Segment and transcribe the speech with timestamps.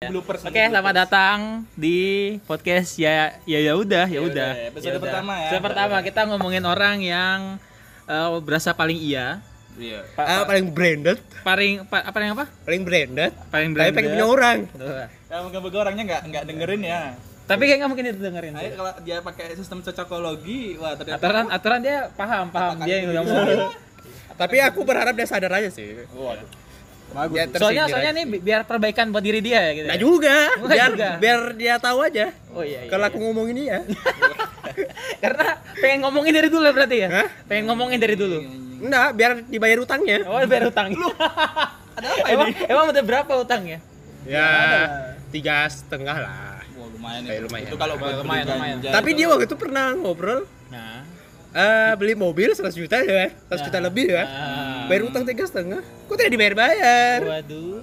[0.00, 1.38] bloopers Oke, selamat datang
[1.74, 1.98] di
[2.46, 4.50] podcast ya ya ya udah ya udah.
[4.54, 5.42] udah, episode Ya pertama ya.
[5.42, 7.38] Episode pertama kita ngomongin orang yang
[8.06, 9.42] eh, berasa paling iya,
[9.74, 10.06] Iya.
[10.14, 12.46] pa- Ah, pa- paling branded, paling pa- apa yang apa?
[12.62, 13.34] paling branded.
[13.50, 14.58] Paling Tapi pengen punya orang.
[15.26, 17.00] Ya moga-moga orangnya nggak nggak dengerin ya.
[17.44, 18.54] Tapi kayak nggak mungkin itu dengerin.
[18.54, 23.18] Ayo kalau dia pakai sistem cocokologi, wah ternyata Aturan aturan dia paham paham dia yang
[23.18, 23.66] ngomongin.
[24.32, 26.06] Tapi aku berharap dia sadar aja sih.
[26.08, 26.67] Waduh.
[27.08, 27.38] Bagus.
[27.56, 29.86] Soalnya soalnya nih bi- biar perbaikan buat diri dia ya gitu.
[29.88, 30.00] Nah ya.
[30.00, 31.08] juga, Enggak biar juga.
[31.16, 32.26] biar dia tahu aja.
[32.52, 32.90] Oh iya iya.
[32.90, 33.10] Kalau iya.
[33.10, 33.78] aku ngomongin dia.
[35.22, 37.08] Karena pengen ngomongin dari dulu berarti ya?
[37.08, 37.28] Hah?
[37.46, 38.38] Pengen ngomongin dari dulu.
[38.78, 40.18] Enggak, biar dibayar utangnya.
[40.28, 40.88] Oh, biar utang.
[41.98, 42.62] Ada apa emang, ini?
[42.70, 43.78] emang udah berapa utangnya?
[44.22, 44.46] Ya,
[45.28, 46.62] tiga setengah lah.
[46.78, 47.42] Wah, lumayan Eh, itu.
[47.50, 47.66] lumayan.
[47.66, 48.76] Itu kalau buat Lumayan, lumayan.
[48.84, 50.46] Tapi dia waktu itu pernah ngobrol
[51.50, 54.24] Eh beli mobil 100 juta ya, 100 juta lebih ya.
[54.24, 54.84] Ah.
[54.84, 55.80] Bayar utang tiga setengah.
[56.04, 57.20] Kok tidak dibayar-bayar?
[57.24, 57.80] Waduh.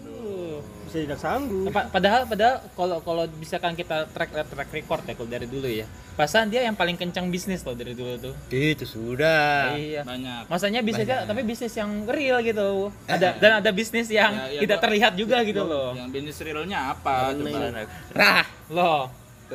[0.85, 1.73] Bisa tidak sanggup.
[1.73, 5.89] Pa- padahal padahal kalau kalau misalkan kita track track record ya kalau dari dulu ya.
[6.15, 8.33] Pasan dia yang paling kencang bisnis loh dari dulu tuh.
[8.47, 9.75] Itu sudah.
[9.75, 10.05] Iya.
[10.05, 10.45] banyak.
[10.45, 12.93] Masanya bisnisnya tapi bisnis yang real gitu.
[13.03, 15.91] Ada dan ada bisnis yang Ya, ya, tidak gua- terlihat juga gitu loh.
[15.91, 17.33] Yang bisnis realnya apa?
[17.33, 17.81] Coba.
[18.13, 19.01] Nah, Loh.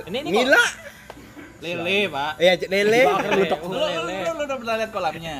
[0.03, 0.65] Ini ini kok Nila.
[1.61, 2.33] Lele, Pak.
[2.37, 3.01] Ya, lele.
[3.03, 5.39] Lu, lu, lu, lu udah pernah lihat kolamnya?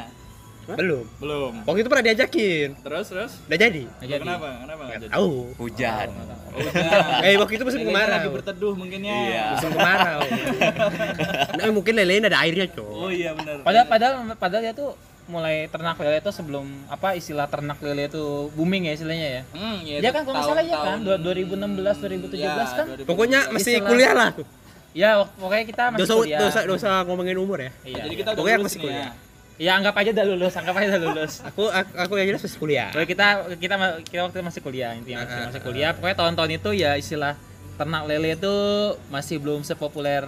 [0.71, 1.05] Belum.
[1.19, 1.53] Belum.
[1.67, 2.69] Waktu itu pernah diajakin.
[2.79, 3.33] Terus, terus?
[3.43, 3.83] Udah jadi.
[3.91, 4.23] nggak jadi.
[4.23, 4.49] Kenapa?
[4.61, 5.11] Kenapa nggak jadi?
[5.11, 5.33] Tahu.
[5.59, 6.09] Hujan.
[6.11, 7.23] Oh, udah.
[7.23, 8.13] Eh, waktu itu musim kemarau.
[8.13, 9.17] lagi berteduh mungkin ya.
[9.17, 9.45] Iya.
[9.57, 10.21] Musim kemarau.
[11.59, 13.19] nah, mungkin lele ada airnya, Oh coy.
[13.19, 13.63] iya benar.
[13.63, 14.91] Padahal padahal padahal dia tuh
[15.27, 19.43] mulai ternak lele itu sebelum apa istilah ternak lele itu booming ya istilahnya ya.
[19.55, 22.87] Hmm, iya, Dia kan kalau nggak salah ya kan tahun- dua- 2016 2017 Ya, kan.
[22.99, 23.07] 2017.
[23.07, 24.31] Pokoknya masih Istilah- kuliah lah.
[24.91, 26.41] Ya pokoknya kita masih Dosa, kuliah.
[26.43, 27.71] dosa, dosa ngomongin umur ya.
[27.83, 28.03] Iya.
[28.05, 29.07] Jadi kita udah Pokoknya lulus masih nih kuliah.
[29.07, 29.29] ya.
[29.61, 31.33] Ya anggap aja udah lulus, anggap aja udah lulus.
[31.53, 32.89] Aku, aku, aku yang jelas masih kuliah.
[32.91, 33.27] Pokoknya kita
[33.61, 35.91] kita kita waktu itu masih kuliah intinya masih, Ah, masih ah, kuliah.
[35.93, 37.35] Pokoknya tahun-tahun itu ya istilah
[37.77, 38.55] ternak lele itu
[39.09, 40.27] masih belum sepopuler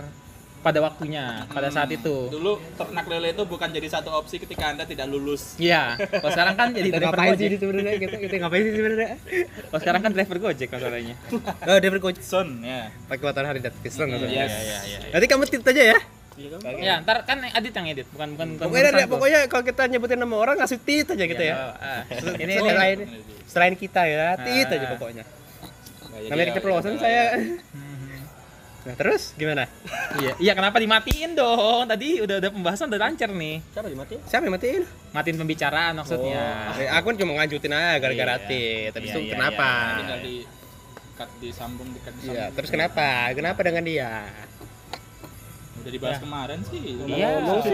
[0.63, 2.31] pada waktunya, pada saat itu.
[2.31, 5.59] Dulu ternak lele itu bukan jadi satu opsi ketika Anda tidak lulus.
[5.59, 7.49] Iya, kalau sekarang kan jadi driver ngapain sih Gojek.
[7.49, 9.11] ini sebenarnya kita, kita ngapain sih sebenarnya?
[9.61, 11.15] Kalau sekarang kan driver Gojek masalahnya.
[11.63, 12.95] Oh, dia bercoach Son, ya.
[13.05, 14.33] pakai matahari dan pisang Iya, katanya.
[14.33, 14.99] iya, iya, iya.
[15.11, 15.99] Nanti kamu tit aja ya.
[16.81, 19.11] Ya, ntar kan Adit yang edit, bukan bukan bukan Pokoknya, gua.
[19.13, 21.55] pokoknya kalau kita nyebutin nama orang ngasih tit aja gitu ya.
[21.77, 22.03] ah.
[22.09, 22.99] Ini ini Selain,
[23.45, 24.75] selain kita ya, tit Ah.
[24.79, 25.25] aja pokoknya.
[25.27, 27.25] Nggak jadi Namanya ya, keceplosan ya, saya.
[28.83, 28.91] ya.
[28.91, 29.65] Nah, terus gimana?
[30.19, 31.87] Iya, iya kenapa dimatiin dong?
[31.87, 33.63] Tadi udah udah pembahasan udah lancar nih.
[33.71, 33.87] Siapa
[34.45, 34.83] yang matiin?
[35.15, 36.75] Matiin pembicaraan maksudnya.
[36.77, 38.49] Eh, aku kan cuma ngajutin aja gara-gara Iya.
[38.49, 38.91] tit.
[38.91, 39.69] Tapi Iya, itu iya, kenapa?
[40.03, 40.37] Tinggal di
[41.15, 42.35] cut disambung di cut disambung.
[42.35, 43.07] Iya, terus kenapa?
[43.33, 44.11] Kenapa dengan dia?
[45.83, 46.81] Udah dibahas kemarin sih.
[47.11, 47.29] Iya.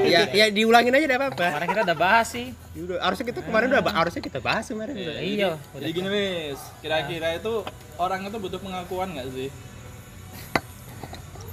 [0.08, 1.46] Ya, ya diulangin aja enggak apa-apa.
[1.52, 2.46] Kemarin kita udah bahas sih.
[2.76, 4.94] Udah, harusnya kita kemarin udah harusnya kita bahas kemarin.
[4.96, 5.20] Iya, udah.
[5.20, 7.54] Iya, Jadi, jadi gini wis, kira-kira itu
[7.96, 9.48] orang itu butuh pengakuan nggak sih?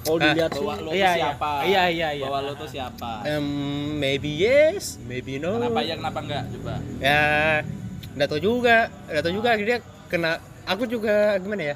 [0.05, 1.09] Oh, Bahwa lo Iya, iya.
[1.17, 1.51] siapa?
[1.65, 2.25] Iya, iya, iya.
[2.29, 3.25] Bahwa lo tuh siapa?
[3.25, 3.45] Em,
[3.97, 5.57] maybe yes, maybe no.
[5.57, 6.43] Kenapa ya, kenapa enggak?
[6.53, 6.73] Coba.
[7.01, 7.25] Ya,
[8.13, 8.77] enggak tahu juga.
[9.09, 10.31] Enggak tahu juga dia kena
[10.63, 11.75] aku juga gimana ya?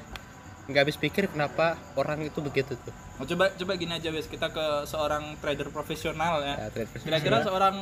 [0.70, 2.94] Enggak habis pikir kenapa orang itu begitu tuh.
[3.18, 6.54] Oh, coba coba gini aja wis, kita ke seorang trader profesional ya.
[6.54, 7.18] Ya, trade professional.
[7.18, 7.76] Kira-kira seorang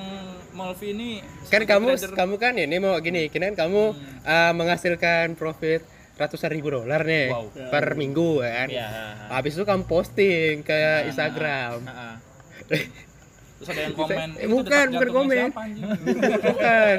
[0.56, 1.20] Molvi ini
[1.52, 3.82] kan kamu trader- kamu kan ini mau gini, kan kamu
[4.24, 5.84] eh, menghasilkan profit
[6.18, 7.70] ratusan ribu dolar nih Wow.
[7.70, 8.66] per minggu kan.
[8.66, 8.88] Iya.
[9.30, 11.78] Habis itu kamu posting ke Instagram.
[11.80, 12.14] Heeh.
[13.58, 14.28] terus ada yang komen.
[14.32, 15.46] Eh, "Itu bukan, bukan komen.
[15.48, 15.84] siapa, anjing?"
[16.46, 16.96] Bukan.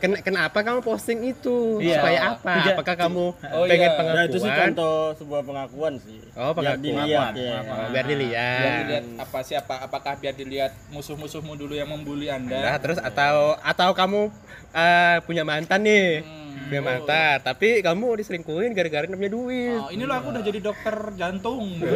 [0.00, 1.76] Ken- kenapa kamu posting itu?
[1.78, 1.92] Iya.
[1.94, 2.52] Supaya apa?
[2.56, 3.98] Tuja- Apakah kamu Oh, pengen iya.
[3.98, 4.16] pengakuan?
[4.18, 6.18] Ya itu sih contoh sebuah pengakuan sih.
[6.32, 6.80] Oh, pengakuan.
[6.80, 7.56] Biar dilihat ya.
[7.86, 8.60] Biar dilihat.
[8.62, 9.74] Biar dilihat apa siapa?
[9.78, 12.76] Apakah biar dilihat musuh-musuhmu dulu yang membuli Nah, Anda?
[12.78, 14.32] terus atau atau kamu
[14.72, 16.24] eh, punya mantan nih.
[16.24, 16.39] Hmm.
[16.70, 19.80] Punya mantan, tapi kamu diselingkuhin gara-gara nggak punya duit.
[19.82, 21.66] Oh, ini loh aku udah jadi dokter jantung.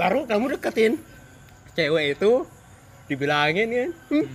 [0.00, 0.96] Baru kamu deketin
[1.76, 2.48] cewek itu
[3.04, 4.26] dibilangin kan, hmm,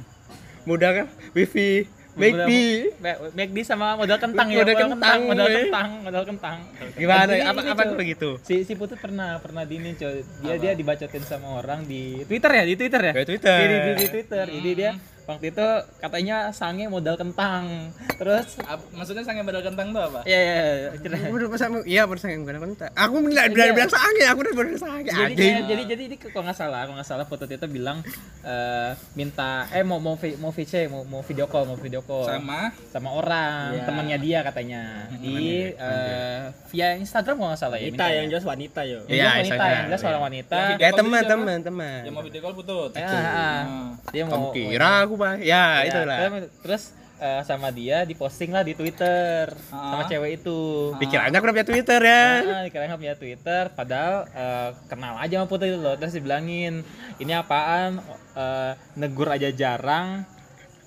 [0.63, 2.93] mudah kan, wifi, baby.
[3.01, 6.57] Ba- McD sama modal kentang ya, Modal kentang, modal kentang, modal kentang.
[6.93, 7.31] Gimana?
[7.49, 8.37] Apa apa begitu?
[8.45, 10.21] Si si Putut pernah pernah di ini coy.
[10.45, 13.13] Dia dia dibacotin sama orang di Twitter ya, di Twitter ya?
[13.17, 13.57] Di Twitter.
[13.57, 14.45] Di, di, di Twitter.
[14.51, 14.91] Jadi dia
[15.25, 15.67] waktu itu
[15.97, 17.89] katanya sange modal kentang.
[18.13, 20.19] Terus Ap- Maksudnya sange badal kentang tuh apa?
[20.23, 21.15] ya ya, ya cerita.
[21.23, 22.91] Aku udah masa iya bersama yang bilang kentang.
[22.93, 25.09] Aku bilang bilang bilang sange, aku udah bilang sange.
[25.09, 28.03] jadi kayak, jadi jadi ini kalau nggak salah kalau nggak salah foto itu bilang
[28.41, 32.71] eh, minta eh mau mau mau VC mau mau video call mau video call Sama
[32.89, 33.83] sama orang Iya.
[33.85, 34.81] temannya dia katanya
[35.13, 35.35] di
[35.69, 38.15] eh, via Instagram kalau nggak salah ya Wanita mintanya.
[38.15, 38.99] yang jelas wanita yo.
[39.05, 40.03] Iya, wanita yang jelas iya.
[40.03, 41.99] seorang wanita Ya teman dia teman teman.
[42.03, 42.91] yang mau video call putut.
[42.93, 43.95] Hmm.
[44.09, 45.37] dia mau kira aku bang?
[45.39, 46.17] Ya Ya, itulah.
[46.59, 50.07] terus- eh, sama dia diposting lah di Twitter sama Ah.
[50.07, 50.91] cewek itu.
[50.97, 52.23] Pikirannya aku udah punya Twitter ya.
[52.41, 55.95] Nah, dikira nggak punya Twitter, padahal eh, kenal aja sama Putri itu loh.
[55.95, 56.83] Terus dibilangin,
[57.17, 58.03] ini apaan?
[58.33, 60.27] Eh, negur aja jarang.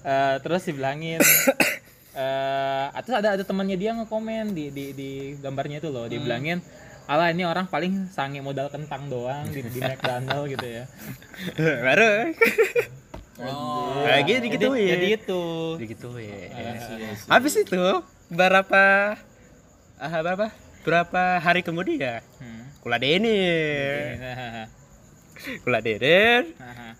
[0.02, 1.19] Eh, terus dibilangin,
[2.17, 6.61] eh terus ada ada temannya dia ngekomen di di di gambarnya itu loh, dibilangin,
[7.06, 10.84] Alah ini orang paling sange modal kentang doang di, di McDonald gitu ya.
[11.56, 12.11] Baru.
[13.37, 14.00] Oh.
[14.00, 14.88] Nah, gitu digituin.
[14.88, 15.43] jadi itu.
[15.77, 16.49] Digituin.
[16.49, 17.29] I see, I see.
[17.29, 17.83] Habis itu
[18.33, 18.85] berapa
[19.97, 20.47] ah, berapa?
[20.83, 22.65] Berapa hari kemudian Hmm.
[22.81, 23.37] kula Deni.
[24.17, 24.65] Hahaha.
[25.67, 26.56] Kula Deden.
[26.56, 26.91] Hahaha.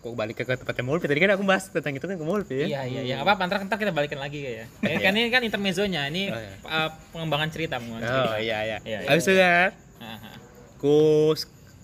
[0.00, 2.66] Kok balik ke tempatnya Mulpi tadi kan aku bahas tentang itu kan ke Mulpi ya.
[2.66, 3.16] Iya iya iya.
[3.20, 4.64] Apa ntar ntar kita balikin lagi ya.
[4.80, 6.08] Ini kan ini kan intermezzonya.
[6.08, 6.52] Ini Oh, iya.
[6.64, 8.32] uh, pengembangan cerita pengembangan cerita.
[8.32, 8.78] Oh iya iya.
[8.82, 9.08] Iya, iya.
[9.12, 9.70] Habis itu kan
[10.00, 10.32] Hahaha.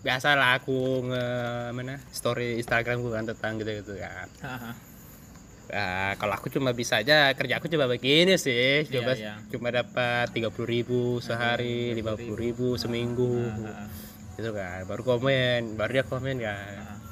[0.06, 0.79] Aku biasa lah aku
[1.11, 1.25] nge
[1.75, 4.31] mana story Instagram gue kan tentang gitu gitu kan.
[5.67, 9.35] Nah, kalau aku cuma bisa aja kerja aku coba begini sih, coba iya.
[9.50, 13.91] cuma dapat tiga puluh ribu sehari, lima puluh ribu seminggu, Hahaha.
[14.38, 14.87] gitu kan.
[14.87, 17.02] Baru komen, baru dia komen kan.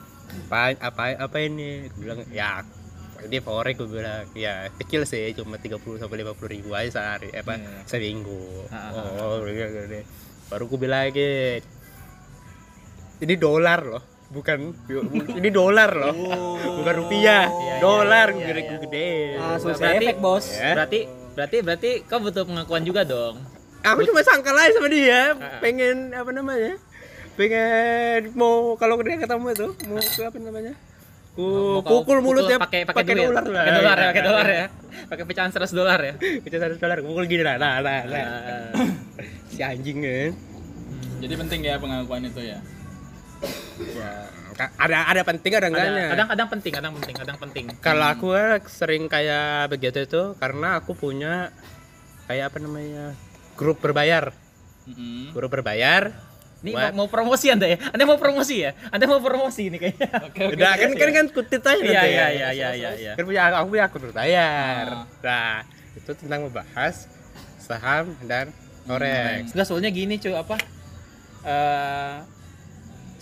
[0.47, 1.90] Apa apa apa ini?
[1.90, 2.62] Aku bilang ya
[3.26, 7.40] dia forex gue bilang ya kecil sih cuma 30 sampai 50 ribu aja sehari eh,
[7.40, 7.88] apa Iya.
[7.88, 10.05] seminggu Ah, oh gitu, gitu.
[10.52, 11.64] baru gue bilang lagi
[13.20, 14.75] ini dolar loh bukan
[15.32, 16.14] ini dolar loh
[16.75, 18.76] bukan rupiah Iya, dolar iya, gede iya.
[18.81, 20.46] gede Langsung Berarti- efek bos.
[20.50, 20.72] Ya.
[20.75, 21.00] Berarti
[21.34, 23.37] berarti berarti kau butuh pengakuan juga dong.
[23.81, 25.61] aku cuma sangka aja sama dia Ah.
[25.61, 26.81] pengen apa namanya
[27.34, 30.72] pengen mau kalau dia ketemu itu mau ke apa namanya
[31.34, 31.46] ku
[31.82, 33.28] pukul mulutnya pakai pakai duit.
[33.28, 34.66] dolar Pakai dolar ya, pakai dolar ya.
[35.05, 36.14] Pakai pecahan 100 dolar ya.
[36.16, 38.25] Pecah satu dolar pukul gini lah nah, nah, nah.
[38.72, 38.88] Ah.
[39.52, 40.32] si anjing kan
[41.20, 42.58] Jadi penting ya pengakuan itu ya.
[43.91, 44.11] Ya
[44.76, 47.64] ada ada penting ada enggaknya Ada- Kadang-kadang penting, kadang penting, kadang penting.
[47.79, 51.50] kalau aku eh, sering kayak begitu itu karena aku punya
[52.25, 53.12] kayak apa namanya
[53.55, 54.31] grup berbayar
[54.85, 55.31] Mm-mm.
[55.31, 56.14] grup berbayar
[56.61, 57.76] Ini Buat- mau, mau promosi Anda ya?
[57.93, 58.73] Anda mau promosi ya?
[58.88, 60.08] Anda mau promosi ini kayaknya.
[60.56, 62.29] Udah kan kan kan kutit aja Iya nanti iya ya.
[62.31, 63.12] iya iya iya iya.
[63.12, 65.05] kan punya aku punya akun berbayar Ah.
[65.20, 65.61] nah
[65.93, 67.05] itu tentang membahas
[67.58, 68.49] saham dan
[68.82, 70.56] forex Enggak soalnya gini cuy apa?
[71.43, 72.14] eh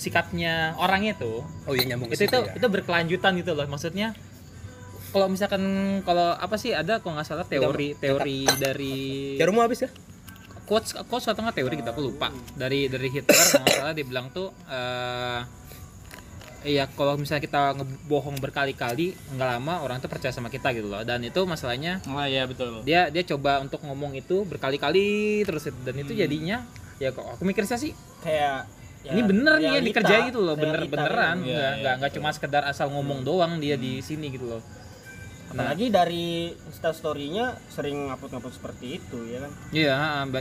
[0.03, 2.59] sikapnya orangnya tuh oh iya nyambung itu itu ya.
[2.59, 3.65] itu berkelanjutan gitu loh.
[3.65, 4.11] Maksudnya
[5.13, 5.63] kalau misalkan
[6.03, 8.97] kalau apa sih ada kalau nggak salah teori teori dari
[9.39, 9.91] jarummu habis ya?
[10.63, 11.93] quotes quotes atau nggak teori kita?
[11.93, 12.33] Aku lupa.
[12.53, 15.41] Dari dari Hitler kalau nggak salah dia bilang tuh eh
[16.63, 21.03] Iya, kalau misalnya kita ngebohong berkali-kali, nggak lama orang tuh percaya sama kita gitu loh.
[21.03, 22.87] Dan itu masalahnya Oh iya betul.
[22.87, 26.21] dia dia coba untuk ngomong itu berkali-kali terus dan itu Hmm.
[26.23, 26.63] jadinya
[27.03, 27.91] ya kok aku mikir sih
[28.23, 28.71] Kayak
[29.03, 31.37] ya, ini bener nih ya realita, dikerjain gitu loh bener realita beneran.
[31.39, 31.49] gitu.
[31.49, 34.63] Iya, nggak iya, nggak nggak cuma sekedar asal ngomong doang dia di sini gitu loh.
[35.53, 35.69] Nah.
[35.69, 36.27] Apalagi dari
[36.65, 39.51] Insta story-nya sering ngupload-ngupload seperti itu ya kan.
[39.69, 39.97] iya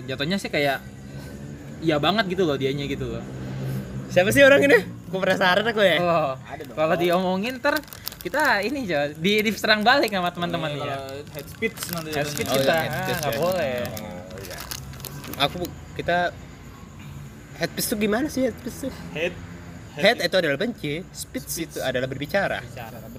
[0.08, 0.80] jatuhnya sih kayak
[1.82, 3.24] iya banget gitu loh dianya gitu loh.
[4.08, 4.80] Siapa sih orang ini?
[5.08, 5.98] Aku penasaran aku ya.
[6.00, 6.76] Oh Ada dong.
[6.76, 7.76] kalau diomongin ter
[8.22, 10.96] kita ini aja di diserang balik sama teman-teman ya
[11.34, 12.14] head speech nanti.
[12.14, 12.76] head speech Oh, kita.
[12.76, 13.40] iya, ah, nggak ya.
[13.40, 13.76] boleh.
[15.42, 15.60] Aku
[15.98, 16.30] kita
[17.56, 19.34] headpiece itu gimana sih headpiece itu Head.
[19.94, 22.64] head itu adalah benci speech itu adalah berbicara.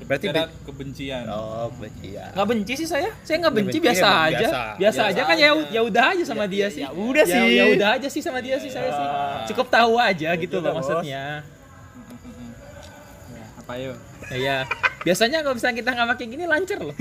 [0.03, 1.25] Berarti Berbicara be- kebencian.
[1.29, 3.13] oh benci ya nggak benci sih saya.
[3.21, 4.33] Saya nggak benci benci, biasa emang aja.
[4.33, 4.41] biasa.
[4.41, 6.81] biasa, Biasa aja kan ya ya udah aja sama dia sih.
[6.81, 7.49] ya udah ya, sih.
[7.53, 9.07] ya udah aja sih sama dia sih saya sih.
[9.49, 11.45] cukup tahu aja gitu loh maksudnya.
[13.29, 13.97] Ya, apa yuk?
[14.33, 14.57] Iya.
[15.03, 16.95] Biasanya kalau misalnya kita nggak pakai gini lancar loh.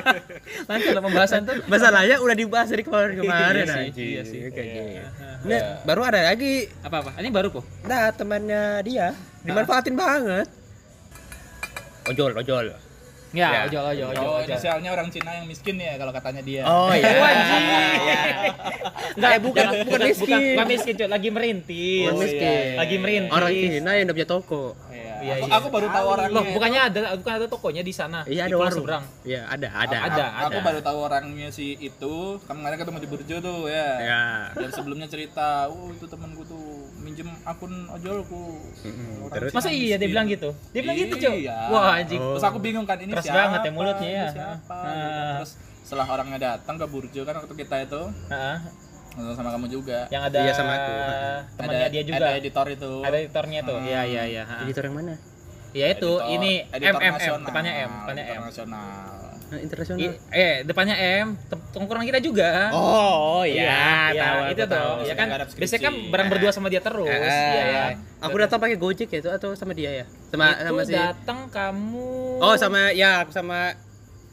[0.70, 1.56] lancar loh pembahasan tuh.
[1.66, 4.08] masalahnya udah dibahas dari kemarin-kemarin Iya sih, anjing.
[4.08, 4.38] iya sih.
[4.46, 4.92] Kayak gini.
[4.92, 5.06] Iya.
[5.42, 7.10] Nah, baru ada lagi Apa apa?
[7.16, 7.64] Ini baru kok.
[7.82, 10.46] nah temannya dia dimanfaatin banget
[12.06, 12.66] ojol ojol
[13.30, 13.60] Ya, Ya.
[13.64, 14.26] ojol ojol ojol.
[14.26, 14.50] Oh, ojol.
[14.50, 16.62] inisialnya orang Cina yang miskin ya kalau katanya dia.
[16.62, 17.62] oh iya Wajib.
[19.14, 21.06] Enggak, eh, bukan bukan Bukan, miskin bukan miskin, cuy.
[21.06, 22.02] lagi merintis.
[22.02, 22.42] Bukan Oh, miskin.
[22.42, 22.74] iya, iya.
[22.76, 23.30] Lagi merintis.
[23.30, 24.64] orang Cina yang udah punya toko
[25.20, 25.30] Iya.
[25.30, 25.56] Iya, aku, iya.
[25.60, 26.36] aku baru tahu orangnya.
[26.36, 28.20] Loh, bukannya ada bukan ada tokonya di sana.
[28.24, 29.04] iya ada warung Seberang.
[29.22, 30.24] iya ada ada Ada.
[30.48, 32.14] Aku baru tahu orangnya si itu.
[32.48, 33.88] Kemarin ketemu di Burjo tuh ya.
[34.00, 34.22] ya
[34.56, 38.58] Dan sebelumnya cerita, oh itu temanku tuh minjem akun ojolku.
[39.28, 39.52] Orang Terus?
[39.52, 40.50] Masa iya dia bilang gitu?
[40.72, 41.46] Dia bilang gitu, cuy.
[41.46, 41.58] Iya.
[41.70, 42.20] Wah, anjing.
[42.20, 42.34] Oh.
[42.36, 43.38] Terus aku bingung kan ini Keras siapa?
[43.38, 44.26] banget ya mulutnya ya.
[44.32, 44.74] Siapa?
[44.74, 44.88] Ah.
[44.88, 45.20] gitu.
[45.40, 48.56] Terus setelah orangnya datang ke Burjo kan waktu kita itu Heeh.
[49.12, 50.06] Nonton sama kamu juga.
[50.08, 50.92] yang ada Iya, sama aku.
[51.56, 52.16] temannya ada, dia juga.
[52.20, 52.92] Ada editor itu.
[53.00, 53.76] Ada editornya tuh.
[53.76, 53.86] Hmm.
[53.86, 54.42] Iya, iya, iya.
[54.60, 55.14] editor yang mana
[55.70, 58.42] Ya itu, Editor- ini M editor M M, nasional, depannya M, depannya editor M.
[58.44, 59.18] nasional.
[59.50, 59.98] nah, internasional
[60.30, 61.28] eh, depannya M,
[61.70, 62.70] tongkrongan kita juga.
[62.70, 64.90] oh iya, iya tahu itu tuh.
[65.04, 67.06] Ya kan, biasanya kan bareng berdua sama dia terus.
[67.06, 67.84] Eh, Iya ya.
[68.18, 71.38] aku datang pakai Gojek ya itu atau sama dia ya sama itu sama si datang
[71.46, 72.10] kamu.
[72.38, 73.74] oh sama ya aku sama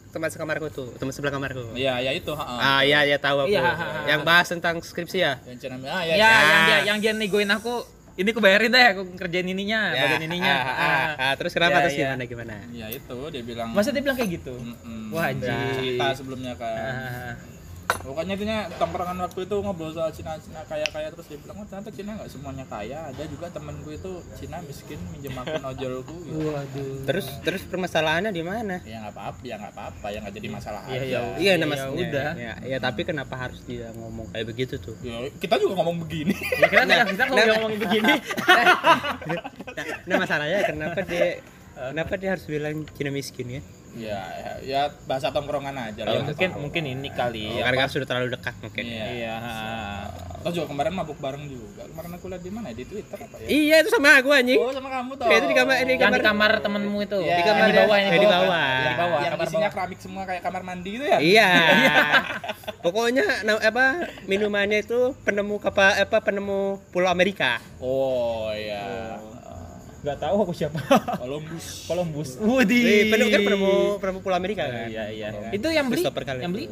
[0.07, 2.57] teman sekamarku tuh teman sebelah kamarku Iya, ya itu, heeh.
[2.59, 4.01] ah iya iya tahu aku Iya, ha, ha, ha.
[4.07, 6.15] yang bahas tentang skripsi ya Yang Cina ah Ya, ya.
[6.17, 6.29] ya.
[6.41, 7.83] yang dia yang dia negoin aku,
[8.15, 10.55] ini aku bayarin deh, aku kerjain ininya, Ya, bagian ininya.
[10.55, 11.07] ah, ah, Ah.
[11.21, 11.33] ah.
[11.35, 12.07] terus kenapa Ya, terus ya.
[12.07, 13.69] gimana gimana Ya itu dia bilang.
[13.71, 14.55] Masa dia bilang kayak gitu?
[14.55, 15.13] Mm-mm.
[15.13, 15.53] Wah, anjing.
[15.75, 16.73] cerita sebelumnya kan.
[16.73, 17.33] Ah.
[17.87, 21.65] Pokoknya intinya tongkrongan waktu itu ngobrol soal Cina Cina kaya kaya terus dia bilang oh
[21.65, 26.51] ternyata Cina nggak semuanya kaya ada juga temenku itu Cina miskin minjem akun ojolku gitu.
[26.51, 27.07] Waduh.
[27.07, 30.81] terus terus permasalahannya di mana ya nggak apa-apa ya nggak apa-apa ya nggak jadi masalah
[30.83, 31.19] Iya, aja iya.
[31.39, 32.29] iya Ya, nah, maksudnya udah.
[32.35, 36.35] ya, ya tapi kenapa harus dia ngomong kayak begitu tuh Ya, kita juga ngomong begini
[36.61, 38.13] Ya, kita nah, kita kalau ngomongin begini.
[38.47, 41.39] nah, nah masalahnya kenapa dia
[41.77, 43.61] kenapa dia harus bilang Cina miskin ya
[43.99, 47.49] ya, ya ya bahasa tongkrongan aja Ya, lah mungkin mungkin ini kali.
[47.51, 49.05] oh, karena sudah terlalu dekat mungkin Iya.
[49.11, 49.33] Iya.
[49.35, 50.03] ah.
[50.37, 51.83] Atau juga kemarin mabuk bareng juga.
[51.83, 52.67] Kemarin aku lihat di mana?
[52.69, 53.47] Di Twitter apa ya?
[53.47, 55.25] iya itu sama aku anjing Oh, sama kamu toh.
[55.25, 57.19] Ya, itu di kamar- di Yang di kamar temenmu itu.
[57.19, 57.35] Iya.
[57.35, 58.69] Di kamar di bawah, Eh, di bawah.
[58.79, 59.19] Di bawah.
[59.19, 59.71] Yang kamar isinya bawah.
[59.73, 61.17] keramik semua kayak kamar mandi gitu ya?
[61.19, 61.49] iya
[62.83, 63.25] pokoknya
[63.59, 63.85] apa
[64.25, 69.17] minumannya itu penemu apa apa penemu Pulau Amerika Oh, iya.
[70.07, 70.79] Gak tahu aku siapa.
[71.19, 71.65] Columbus.
[71.89, 72.29] Columbus.
[72.39, 72.83] Wih, Wudi.
[73.11, 75.27] penemu kan penemu penemu Pulau Amerika kan Iya iya.
[75.29, 75.51] Oh.
[75.51, 76.03] Itu yang beli.
[76.39, 76.65] Yang beli.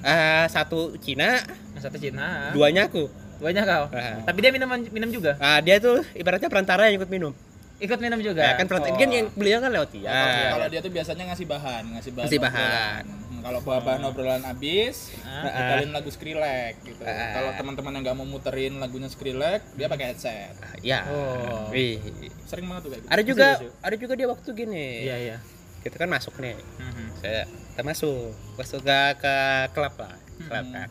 [0.00, 1.38] Ah, satu Cina
[1.76, 2.50] satu Cina.
[2.50, 3.06] duanya aku
[3.38, 3.84] Banyak kau.
[3.90, 4.20] Ah.
[4.22, 5.32] Tapi dia minum minum juga.
[5.38, 7.32] ah dia tuh ibaratnya perantara yang ikut minum
[7.80, 8.44] Ikut minum juga.
[8.44, 8.98] ya, kan perantara Oh.
[8.98, 10.12] kan yang beliau kan lewat dia
[10.52, 12.24] Kalau dia tuh biasanya ngasih bahan, ngasih bahan.
[12.28, 12.52] Ngasih obrolan.
[12.52, 13.02] bahan.
[13.40, 15.48] Hmm, Kalau bahan obrolan habis, Ah.
[15.48, 17.00] ditalin lagu Skrillex gitu.
[17.02, 17.32] Ah.
[17.32, 20.52] Kalau teman-teman yang nggak mau muterin lagunya Skrillex, dia pakai headset.
[20.58, 21.72] Ah, ya Oh.
[21.72, 21.96] Wih.
[22.44, 23.10] Sering banget tuh kayak gitu.
[23.10, 23.46] ada juga
[23.80, 25.36] ada juga dia waktu gini Iya iya.
[25.80, 27.06] kita kan masuk nih Mhm.
[27.16, 28.20] saya kita masuk
[28.54, 29.34] masuk ke ke
[29.70, 30.72] klub lah klub Hmm.
[30.76, 30.88] kan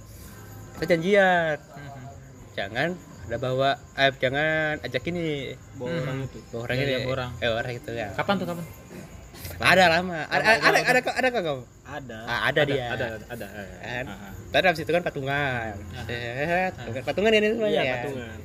[0.74, 2.01] kita janjian Mhm.
[2.51, 2.89] jangan
[3.24, 6.01] ada bawa eh jangan ajak ini bawa Hmm.
[6.01, 7.32] orang itu bawa orang Iya, ini bawa orang.
[7.38, 8.65] eh orang itu ya Kapan tuh kapan?
[9.58, 13.18] Ada lama ada ada ada ada ada kok kamu ada Ah, ada dia Ada ada.
[13.34, 13.48] ada.
[13.82, 14.32] kan Ah, ah.
[14.48, 15.74] tadi habis itu kan patungan
[16.06, 18.38] Set, patungan ini semuanya iya ya patungan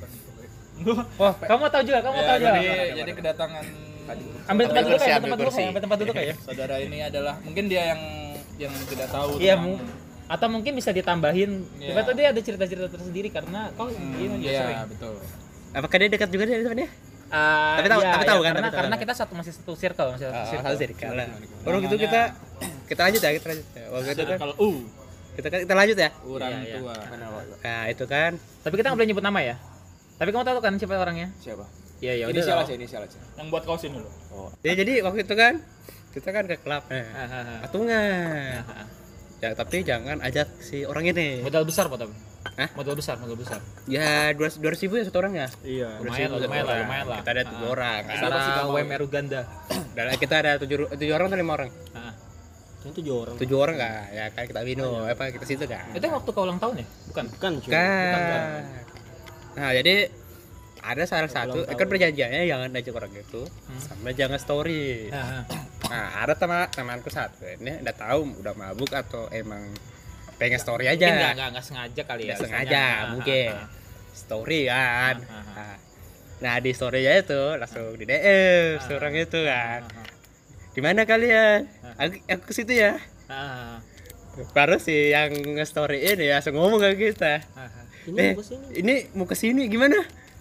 [1.15, 2.51] Oh, kamu mau tahu juga, kamu mau tahu juga.
[2.51, 2.67] jadi,
[2.99, 3.65] jadi kedatangan
[4.45, 6.35] Ambil tempat duduk ya, ambil tempat duduk ya, ambil tempat duduk ya.
[6.37, 8.01] Saudara ini adalah mungkin dia yang
[8.59, 9.39] yang tidak tahu.
[9.39, 9.55] Iya,
[10.35, 11.63] atau mungkin bisa ditambahin.
[11.79, 11.89] Iya.
[11.89, 15.15] Tiba-tiba dia ada cerita-cerita tersendiri karena kau Hmm, gini juga Iya, betul.
[15.71, 16.75] apakah dia dekat juga dia sama
[17.27, 19.01] Ah, Tapi tahu- iya, tapi iya, tahu kan, Karena tapi tahu karena kan.
[19.01, 20.65] kita satu masih satu circle, masih satu Oh, circle.
[20.67, 21.27] satu circle lah.
[21.63, 22.21] Orang gitu kita
[22.85, 23.67] kita lanjut ya, kita lanjut.
[23.67, 23.83] ya.
[23.89, 24.69] Waktu itu kan Kalau U,
[25.33, 26.09] kita kan kita lanjut ya.
[26.21, 26.75] orang Iya, iya.
[26.77, 26.95] tua.
[27.59, 29.55] Nah, itu kan Tapi kita nggak boleh nyebut nama ya.
[30.15, 31.27] Tapi kamu tahu kan siapa orangnya?
[31.37, 31.65] Siapa?
[31.97, 32.33] Iya, ya udah.
[32.35, 32.65] Inisial tahu.
[32.65, 33.17] aja, inisial aja.
[33.35, 34.09] Yang buat kausin dulu.
[34.61, 35.53] ya jadi waktu itu kan
[36.11, 37.59] kita kan ke klub nah, ah.
[37.63, 38.63] patungan.
[39.37, 41.41] Ya, tapi jangan ajak si orang ini.
[41.41, 42.15] Modal besar Pak tapi.
[42.55, 42.69] Hah?
[42.71, 43.59] Modal besar, modal besar.
[43.85, 45.47] Ya, dua ratus ribu ya satu orang ya.
[45.61, 47.17] iya Lumayan lah, lumayan lah, lumayan lah.
[47.19, 48.01] Kita ada tujuh Ah, orang.
[48.07, 49.41] Secara WMR Uganda.
[49.91, 51.69] Dan kita ada tujuh, tujuh orang atau lima orang?
[51.91, 52.13] Ah.
[52.85, 53.91] tujuh orang Tujuh orang kan?
[54.09, 55.89] Ya kan kita minum, apa kita situ kan?
[55.91, 56.85] Itu waktu kau ulang tahun ya?
[57.09, 57.25] Bukan.
[57.33, 58.61] bukan cuy kan.
[59.55, 59.95] Nah, jadi
[60.79, 63.81] ada salah satu, Ulang kan perjanjiannya jangan ajak orang itu, Hmm.
[63.81, 65.09] sama jangan story.
[65.09, 65.41] Ah.
[65.85, 69.65] Nah, ada teman temanku satu ini udah tahu udah mabuk atau emang
[70.35, 71.33] pengen story Mungkin nggak aja.
[71.33, 72.27] nggak nggak sengaja kali ya.
[72.27, 72.59] Nggak misalnya.
[72.61, 73.49] sengaja, Ah, mungkin.
[73.51, 73.67] ah.
[74.11, 75.15] Story kan.
[75.21, 75.75] Ah, ah, ah.
[76.35, 79.81] Nah, di story-nya itu langsung di DM seorang itu kan.
[80.71, 81.63] Di mana kalian?
[81.95, 82.99] Aku, aku ke situ ya.
[84.51, 87.39] Baru sih yang nge-story ini langsung ngomong ke kita.
[88.05, 89.95] ini Eh, apa sih ini mau ke sini gimana?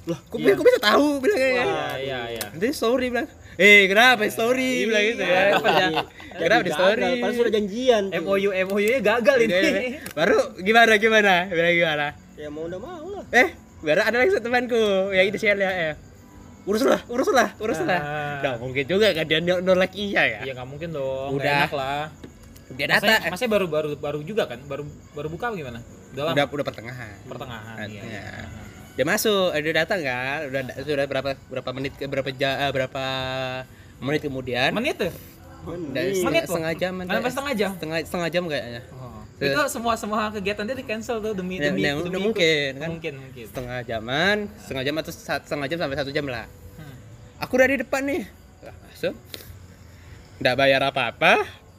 [0.05, 0.53] Loh, kok, Iya.
[0.53, 1.67] kok bisa tahu bilangnya kan?
[1.67, 2.45] Wah, iya iya.
[2.51, 3.25] Nanti story bilang,
[3.57, 5.41] eh kenapa story bilang gitu ya?
[5.55, 5.87] Apa ya?
[6.35, 7.03] Kenapa di story?
[7.19, 8.21] Padahal sudah janjian tuh.
[8.21, 9.59] MOU MOU nya gagal ini.
[10.11, 11.35] Baru gimana gimana?
[11.47, 12.07] Bilang gimana?
[12.35, 15.71] ya mau udah mau lah Eh, baru ada lagi satu temanku yang inisial ya.
[15.91, 15.95] Eh.
[16.65, 18.01] Uruslah, uruslah, uruslah.
[18.01, 18.39] Ah.
[18.41, 20.41] Nah, mungkin juga kan dia nolak iya ya.
[20.43, 21.37] Iya nggak mungkin dong.
[21.37, 21.69] Udah.
[21.71, 22.09] Lah.
[22.75, 23.27] Dia Masanya, data.
[23.29, 24.59] eh, masanya baru baru baru juga kan?
[24.65, 24.83] Baru
[25.13, 25.79] baru buka gimana?
[26.11, 27.15] Dalam Udah udah pertengahan.
[27.29, 27.87] pertengahan.
[27.87, 28.49] Iya.
[28.95, 30.47] Dia masuk, eh, dia datang kan.
[30.47, 33.03] Udah sudah berapa berapa menit berapa ja, eh, berapa
[33.99, 34.71] menit kemudian.
[34.71, 35.13] Menit tuh?
[35.65, 36.45] Udah Menit.
[36.45, 37.71] setengah, jam Kenapa setengah jam?
[37.73, 39.25] setengah setengah jam kayaknya Oh.
[39.35, 42.23] Itu semua semua kegiatan dia di cancel tuh demi Nah, demi nah, demi udah ikut.
[42.23, 42.89] mungkin, kan?
[42.93, 43.45] Mungkin mungkin.
[43.49, 46.47] setengah jaman setengah jam atau setengah jam sampai satu jam lah
[46.77, 46.95] Hmm.
[47.41, 48.23] aku udah di depan nih
[48.63, 49.15] masuk
[50.37, 51.33] nggak bayar apa-apa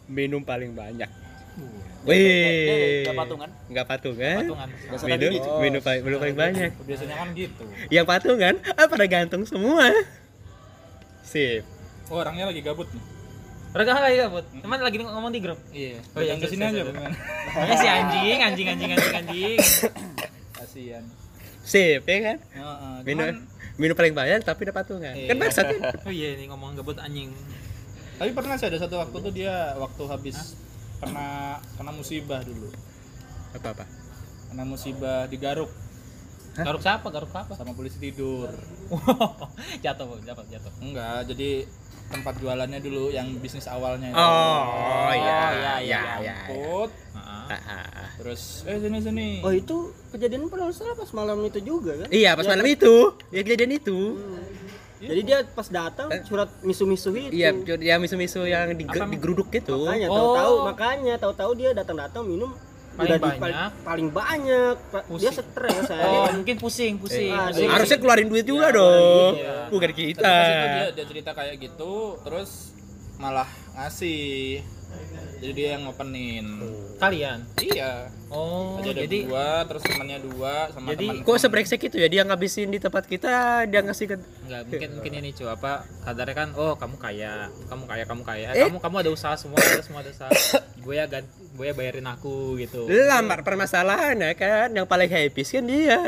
[0.06, 1.08] minum paling banyak
[2.06, 3.50] Wih, nggak patungan?
[3.66, 4.70] nggak patungan, Patungan.
[4.70, 6.72] Biasa minum, minum, paling, minum paling banyak.
[6.86, 7.64] Biasanya kan gitu.
[7.90, 9.90] Yang patungan, ah pada gantung semua.
[11.26, 11.66] Sip.
[12.14, 13.04] Oh, orangnya lagi gabut nih.
[13.74, 14.46] Mereka lagi gabut.
[14.62, 15.60] Teman lagi ngomong di grup.
[15.74, 15.98] Iya.
[16.14, 16.86] Oh, iya, Datang ke sini iya, aja iya.
[16.86, 17.16] bagaimana?
[17.50, 19.58] Pokoknya si anjing, anjing, anjing, anjing, anjing.
[20.56, 21.04] Kasihan.
[21.66, 22.38] Sip, ya kan?
[22.54, 22.96] Heeh.
[23.02, 23.44] Minum, cuman-
[23.82, 25.14] minum paling banyak tapi dapat patungan.
[25.18, 25.28] Iya.
[25.34, 25.66] Kan kan?
[26.06, 27.34] Oh iya ini ngomong gabut anjing.
[28.16, 30.56] Tapi pernah sih ada satu waktu tuh dia waktu habis
[31.02, 32.70] kena kena musibah dulu.
[33.56, 33.86] Apa apa?
[34.52, 35.72] Kena musibah di Garuk.
[36.56, 37.08] Garuk siapa?
[37.12, 37.54] Garuk apa?
[37.56, 38.48] Sama polisi tidur.
[39.84, 40.74] Jatuh jatuh jatuh.
[40.80, 41.68] Enggak jadi
[42.06, 44.22] tempat jualannya dulu yang bisnis awalnya itu.
[44.22, 46.02] oh iya iya, iya iya.
[46.22, 46.36] iya.
[46.46, 47.44] Angkut, Heeh.
[47.50, 49.28] Ah, ah, terus eh sini sini.
[49.42, 52.10] Oh itu kejadian pernah pas malam itu juga kan?
[52.14, 53.18] iya pas malam itu.
[53.34, 54.22] Ya kejadian itu
[54.98, 57.30] Jadi dia pas datang surat misu-misu itu.
[57.30, 60.16] iya dia misu-misu yang digeruduk gitu Makanya Oh.
[60.16, 62.52] tahu-tahu makanya tahu-tahu dia datang-datang minum
[62.96, 63.40] Paling banyak.
[63.44, 64.76] paling, paling banyak.
[64.88, 65.44] Pa- Dia Pusing.
[65.44, 66.04] stres saya.
[66.08, 67.68] oh mungkin pusing pusing, Ah, pusing.
[67.68, 69.56] harusnya keluarin duit juga Iya, dong iya.
[69.68, 72.72] bukan kita itu dia, dia cerita kayak gitu terus
[73.16, 74.64] malah ngasih
[75.46, 76.48] jadi dia yang ngopenin
[76.98, 77.46] kalian?
[77.62, 78.10] Iya.
[78.34, 82.08] Oh Jadi ada jadi dua terus temannya dua sama Jadi, teman kok sebrengsek itu ya?
[82.10, 86.36] Dia ngabisin di tempat kita dia ngasih ke nggak mungkin mungkin ini cuy apa kadarnya
[86.36, 88.48] kan oh kamu kaya kamu kaya kamu kaya.
[88.58, 88.66] Eh.
[88.66, 90.32] kamu kamu ada usaha semua ada semua ada usaha.
[90.86, 92.90] Gue ya gan gue ya bayarin aku gitu.
[92.90, 94.74] Lamar permasalahan ya kan?
[94.74, 96.02] Yang paling happy kan dia.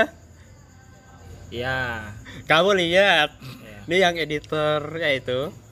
[1.54, 2.14] Iya.
[2.50, 3.38] Kamu lihat.
[3.42, 3.78] Iya.
[3.86, 5.67] Ini yang editor ya itu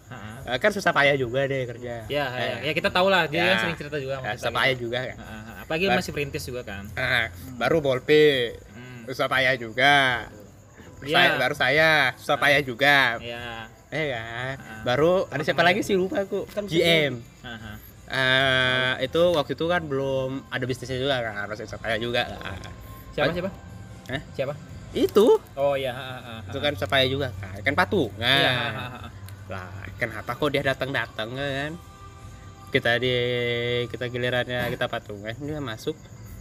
[0.46, 2.06] kan susah payah juga deh kerja.
[2.06, 3.26] Ya, ya, Eh, ya kita tahu lah.
[3.26, 3.46] Dia Ya.
[3.50, 4.60] kan sering cerita juga sama ya, kita susah gitu.
[4.62, 5.18] payah juga kan.
[5.60, 6.84] Apalagi Ba- masih perintis juga kan.
[6.94, 7.26] Ah,
[7.58, 9.04] baru bolpe Hmm.
[9.06, 9.96] susah payah juga.
[11.02, 11.14] Iya.
[11.14, 11.90] saya, baru saya.
[12.16, 13.18] Susah payah juga.
[13.20, 13.70] Ya.
[13.90, 15.94] Eh kan baru ada siapa lagi sih?
[15.94, 16.46] Lupa aku.
[16.48, 17.22] Kan GM.
[18.06, 21.34] Eh, itu waktu itu kan belum ada bisnisnya juga kan.
[21.42, 22.22] Harus susah payah juga
[23.12, 23.34] siapa Apa?
[23.34, 23.50] siapa?
[24.06, 24.22] Hah?
[24.34, 24.54] siapa?
[24.94, 25.42] Itu.
[25.54, 25.92] Oh ya.
[25.92, 27.58] Heeh, itu kan susah payah juga kan.
[27.62, 27.74] Kan
[28.16, 29.12] Iya, heeh, heeh.
[29.46, 31.72] Lah kenapa kok dia datang datang kan
[32.68, 33.16] kita di
[33.88, 35.94] kita gilirannya kita patungan dia masuk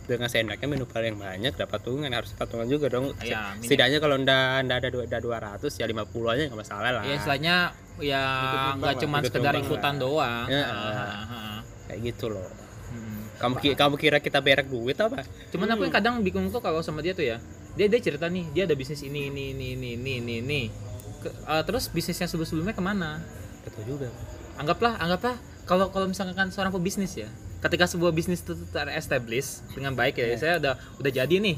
[0.04, 3.64] dengan seenaknya minum paling banyak dapat patungan harus patungan juga dong Iya, minim.
[3.64, 7.02] setidaknya kalau ndak ndak ada dua dua ratus ya lima puluh aja nggak masalah lah
[7.02, 7.54] ya istilahnya
[7.98, 8.22] ya
[8.74, 10.00] nggak cuma sekedar ikutan lah.
[10.00, 10.62] doang Ya.
[10.62, 11.56] Heeh.
[11.86, 12.48] kayak gitu loh
[12.84, 13.26] Hmm.
[13.40, 16.78] kamu ki- kamu kira kita berak duit apa Cuman aku yang kadang bingung tuh kalau
[16.78, 17.42] sama dia tuh ya.
[17.74, 20.60] Dia dia cerita nih, dia ada bisnis ini ini ini ini ini ini.
[21.26, 23.20] Eh, terus bisnis yang sebelum-sebelumnya ke mana?
[23.64, 24.08] betul juga
[24.54, 25.34] Anggaplah anggaplah
[25.64, 27.26] kalau kalau misalkan kan seorang pebisnis ya.
[27.58, 31.56] Ketika sebuah bisnis itu terestablish dengan baik ya, saya udah udah jadi nih.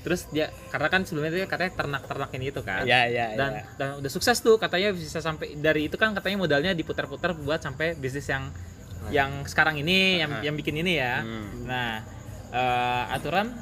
[0.00, 2.86] Terus dia karena kan sebelumnya dia katanya ternak-ternak ini itu kan.
[2.88, 3.62] ya ya dan ya.
[3.76, 7.98] dan udah sukses tuh katanya bisa sampai dari itu kan katanya modalnya diputar-putar buat sampai
[7.98, 8.48] bisnis yang
[9.10, 10.40] yang sekarang ini yang Ah.
[10.40, 11.20] yang bikin ini ya.
[11.20, 11.66] Hmm.
[11.68, 12.00] Nah,
[12.54, 13.52] eh, aturan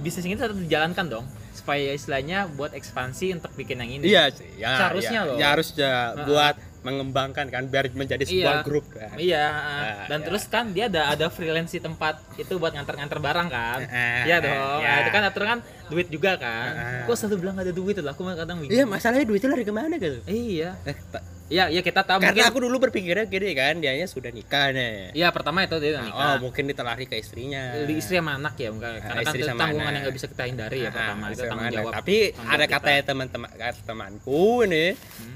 [0.00, 1.26] bisnis ini tetap dijalankan dong
[1.64, 4.04] supaya istilahnya buat ekspansi untuk bikin yang ini.
[4.04, 4.76] Iya sih, ya.
[4.76, 5.36] Seharusnya ya, loh.
[5.40, 6.26] Ya harusnya Heeh.
[6.28, 8.64] buat mengembangkan kan biar menjadi sebuah Iya.
[8.68, 9.16] grup kan.
[9.16, 10.26] Iya, Ah, dan iya.
[10.28, 13.80] terus kan dia ada ada freelance di tempat itu buat nganter-nganter barang kan.
[14.28, 14.78] Iya dong.
[14.84, 14.88] iya.
[14.92, 15.60] Nah, itu kan aturan kan
[15.94, 16.72] duit juga kan.
[16.72, 17.04] Ah.
[17.04, 18.02] Kok selalu bilang gak ada duit tuh?
[18.04, 18.72] Aku kadang bingung.
[18.72, 20.18] Iya, masalahnya duitnya lari ke mana gitu?
[20.26, 20.74] Iya.
[20.82, 20.96] Eh,
[21.44, 22.48] Iya, iya kita tahu karena mungkin.
[22.48, 25.12] aku dulu berpikirnya gini kan, dianya sudah nikah nih.
[25.12, 26.24] Iya, pertama itu dia Nah, nikah.
[26.32, 27.84] oh, mungkin ditelari ke istrinya.
[27.84, 29.92] di istri sama anak ya enggak karena kan istri itu sama tanggungan anak.
[29.92, 31.76] yang nggak bisa kita hindari ya Ah, pertama itu tanggung mana.
[31.76, 33.04] jawab Tapi tanggung ada jawab kita.
[33.04, 34.90] teman-teman kata temanku nih.
[34.96, 35.34] Hmm.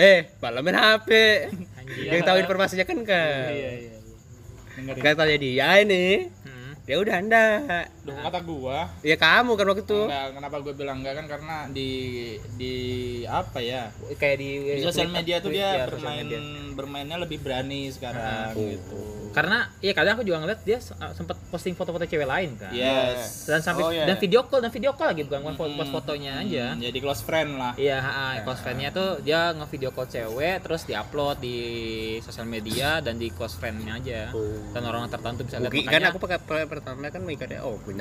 [0.00, 1.10] Eh, balamin HP.
[1.76, 2.08] Anjir.
[2.08, 3.48] Yang tahu informasinya kan kan.
[3.52, 3.92] iya iya
[4.80, 4.92] iya.
[4.96, 6.06] Katanya dia ini.
[6.40, 6.72] Hmm.
[6.88, 7.84] Ya udah enggak.
[8.10, 8.78] Duh, kata gua.
[9.00, 10.00] Ya kamu kan waktu itu.
[10.02, 11.14] enggak kenapa gue bilang enggak?
[11.14, 11.90] Kan karena di
[12.52, 12.74] di
[13.24, 13.88] apa ya?
[14.12, 16.40] Kayak di di sosial Twitter- media tuh dia ya, sosial bermain media.
[16.72, 18.66] bermainnya lebih berani sekarang Oh.
[18.66, 19.00] gitu.
[19.30, 22.74] karena iya kadang aku juga ngeliat dia se- sempat posting foto-foto cewek lain kan.
[22.74, 23.46] Yes.
[23.46, 24.02] Dan sampai Oh, iya.
[24.02, 25.78] dan video call dan video call lagi bukan bukan Hmm.
[25.78, 26.74] post fotonya aja.
[26.74, 27.70] Jadi close friend lah.
[27.76, 31.56] Iya, ha, close friend-nya tuh dia nge-video call cewek terus diupload di
[32.20, 34.20] sosial media dan di close friend-nya aja.
[34.68, 36.02] Dan orang tertentu bisa lihat kan?
[36.10, 37.99] Aku pakai pakai pertama kan mikirnya oh punya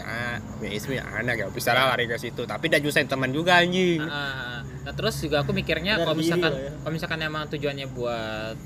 [0.55, 3.57] punya istri punya anak ya bisa lah lari ke situ tapi dan nyusahin teman juga
[3.57, 4.61] anjing Ah, ah, ah.
[4.79, 6.71] Nah terus juga aku mikirnya kalau misalkan ya.
[6.77, 8.57] kalau misalkan emang tujuannya buat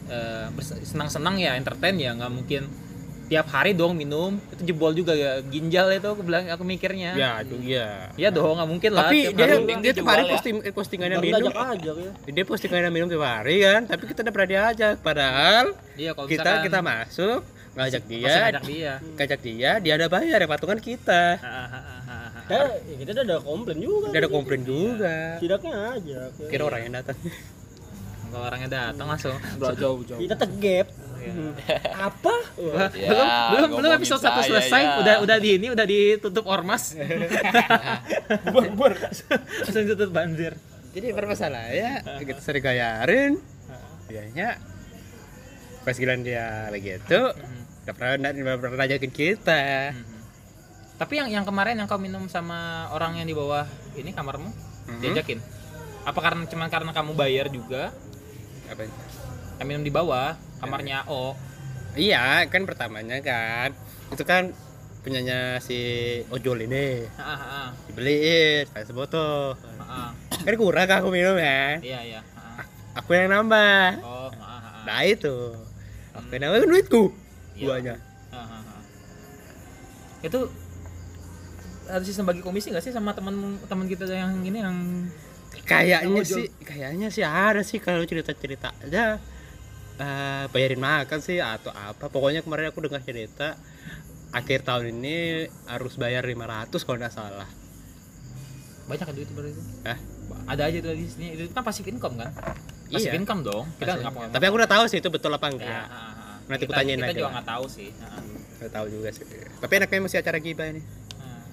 [0.51, 2.63] bers- senang-senang ya entertain ya nggak mungkin
[3.23, 7.39] tiap hari dong minum itu jebol juga ya ginjal itu aku bilang aku mikirnya ya
[7.39, 9.63] itu iya ya dong nggak mungkin lah tapi tiap dia hari.
[9.63, 10.31] dia, dia tiap hari ya.
[10.31, 12.11] posting eh, postingannya Baru minum ngajak-ajak ya.
[12.29, 15.65] dia postingannya minum tiap hari kan tapi kita udah pernah diajak padahal
[15.95, 17.41] iya kalau kita misalkan kita masuk
[17.73, 21.91] ngajak dia ngajak dia ngajak dia dia ada bayar ya patungan kita ah.
[22.43, 22.59] Ya,
[22.99, 24.07] kita udah ada komplain juga.
[24.11, 26.19] dia ada komplain juga Tidaknya aja.
[26.45, 27.15] kira orang yang datang
[28.27, 30.87] kalau orangnya datang langsung Udah jauh jauh Kita tegep.
[31.21, 31.31] Iya.
[32.09, 32.35] Apa?
[32.59, 34.99] Wah, Ya, belum belum belum episode satu selesai ya.
[34.99, 36.97] udah udah di ini udah ditutup ormas
[38.53, 40.57] bur bur langsung ditutup banjir
[40.91, 43.31] jadi permasalahan ya kita sering gayarin
[44.11, 44.59] dianya
[45.87, 47.21] pas giliran dia begitu
[47.83, 49.91] udah pernah udah pernah kita.
[50.95, 53.67] Tapi yang yang kemarin yang kau minum sama orang yang di bawah
[53.99, 54.47] ini kamarmu
[54.87, 55.01] Mhm.
[55.03, 55.39] diajakin?
[56.07, 57.91] Apa karena cuman karena kamu bayar juga?
[58.71, 58.87] Apa
[59.59, 61.35] yang minum di bawah kamarnya O.
[61.99, 63.75] Iya, kan pertamanya kan.
[64.15, 64.55] Itu kan
[65.03, 65.75] punyanya si
[66.31, 67.03] ojol ini.
[67.19, 67.67] Ah, ah, ah.
[67.91, 69.59] dibeliin kayak sebotol.
[69.83, 71.83] Ah, kan kurang aku minum ya.
[71.83, 72.21] Iya, iya.
[72.95, 73.99] Aku yang nambah.
[73.99, 74.83] Oh, ah, ah, ah.
[74.87, 75.51] nah itu.
[76.15, 77.22] Aku yang nambah kan duitku
[77.53, 77.65] Iya.
[77.65, 77.95] guanya
[78.33, 78.81] ah, ah.
[80.23, 80.47] Itu
[81.83, 84.77] ada sistem bagi komisi nggak sih sama teman teman kita yang ini yang
[85.67, 86.23] kayaknya Ojol.
[86.23, 89.19] sih kayaknya sih ada sih kalau cerita cerita aja
[89.99, 93.59] eh, bayarin makan sih atau apa pokoknya kemarin aku dengar cerita
[94.31, 97.49] akhir tahun ini harus bayar 500 kalau nggak salah
[98.83, 99.61] banyak kan duit berarti?
[99.87, 99.97] Hah?
[100.43, 101.27] Ada aja tuh di sini.
[101.39, 102.35] Itu kan passive income kan?
[102.91, 103.19] Passive Iya.
[103.23, 103.63] income dong.
[103.79, 103.95] Kita
[104.27, 106.22] tapi aku udah tahu sih itu betul apa Ya, enggak ah.
[106.45, 107.89] Nanti kita, kutanyain kita aja juga nggak tahu sih.
[108.59, 109.25] Nggak tahu juga sih
[109.55, 110.81] tapi enaknya masih acara gibah ini
[111.15, 111.43] Ah.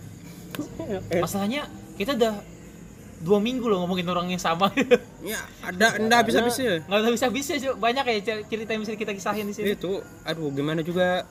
[1.17, 2.35] Masalahnya kita udah
[3.21, 4.73] dua minggu loh ngomongin orang yang sama.
[5.23, 9.13] ya ada enggak bisa bisa nggak bisa bisa banyak ya cer- cerita yang bisa kita
[9.13, 9.73] kisahin di sini.
[9.73, 11.29] itu aduh gimana juga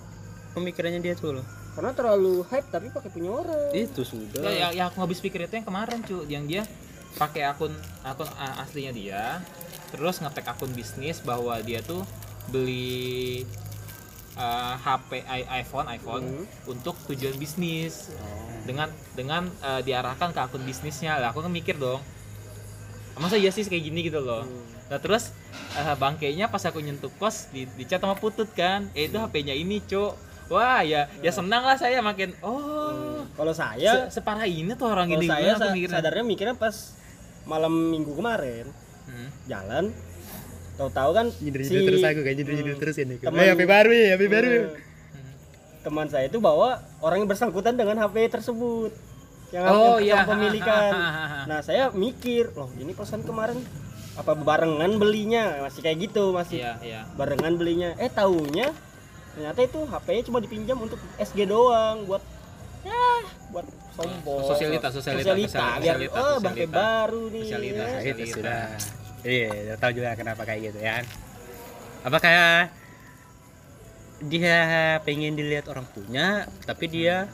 [0.51, 3.71] pemikirannya dia tuh loh Karena terlalu hype tapi pakai punya orang.
[3.71, 6.63] itu sudah Ya, yang, yang aku habis pikir itu yang kemarin cu, yang dia
[7.15, 7.71] pakai akun
[8.03, 9.23] akun aslinya dia,
[9.89, 12.05] terus ngetek akun bisnis bahwa dia tuh
[12.49, 13.45] beli
[14.35, 16.25] uh, HP i- iPhone iPhone
[16.65, 18.09] untuk tujuan bisnis.
[18.61, 21.17] Dengan dengan uh, diarahkan ke akun bisnisnya.
[21.17, 22.01] Lah aku kan mikir dong
[23.19, 23.99] masa iya sih kayak gini?
[24.01, 24.47] Gitu loh.
[24.87, 25.35] Nah terus
[25.73, 28.87] uh, bangkainya pas aku nyentuh kos di, di chat sama putut kan.
[28.93, 30.15] Eh itu HP-nya ini cuk.
[30.47, 33.21] Wah ya ya senang lah saya makin oh.
[33.35, 35.23] Kalau saya, Se- separah ini tuh orang ini.
[35.25, 35.95] saya Gimana sa- mikirnya?
[35.95, 36.75] sadarnya mikirnya pas
[37.43, 38.67] malam minggu kemarin.
[39.03, 39.29] Hmm.
[39.43, 39.89] jalan
[40.79, 43.15] tahu-tahu kan nyindir-nyindir terus aku kayak nyindir-nyindir terus ini.
[43.19, 44.63] Teman- Eh, HP baru ya HP baru Eh,
[45.79, 48.91] teman saya itu bawa orang yang bersangkutan dengan HP tersebut.
[49.49, 50.29] Yang Oh, yang iya.
[50.29, 50.91] pemilikan.
[51.49, 53.59] nah saya mikir loh ini pesan kemarin
[54.15, 55.59] apa barengan belinya?
[55.61, 57.01] Masih kayak gitu masih iya iya.
[57.13, 57.91] barengan belinya.
[57.97, 58.71] Eh taunya
[59.29, 62.23] ternyata itu HP-nya cuma dipinjam untuk SG doang buat
[62.79, 63.03] ya
[63.49, 64.41] buat sombong.
[64.45, 66.71] Sosialita, sosialita, sosialita, sosialita, biar sosialita, oh HP sosialita.
[66.71, 67.41] baru nih.
[67.41, 68.55] Sosialita, itu Sosialita.
[69.23, 71.03] Iya udah tahu juga kenapa kayak gitu ya.
[72.03, 72.71] Apakah
[74.19, 74.57] dia
[75.03, 77.27] pengen dilihat orang punya tapi dia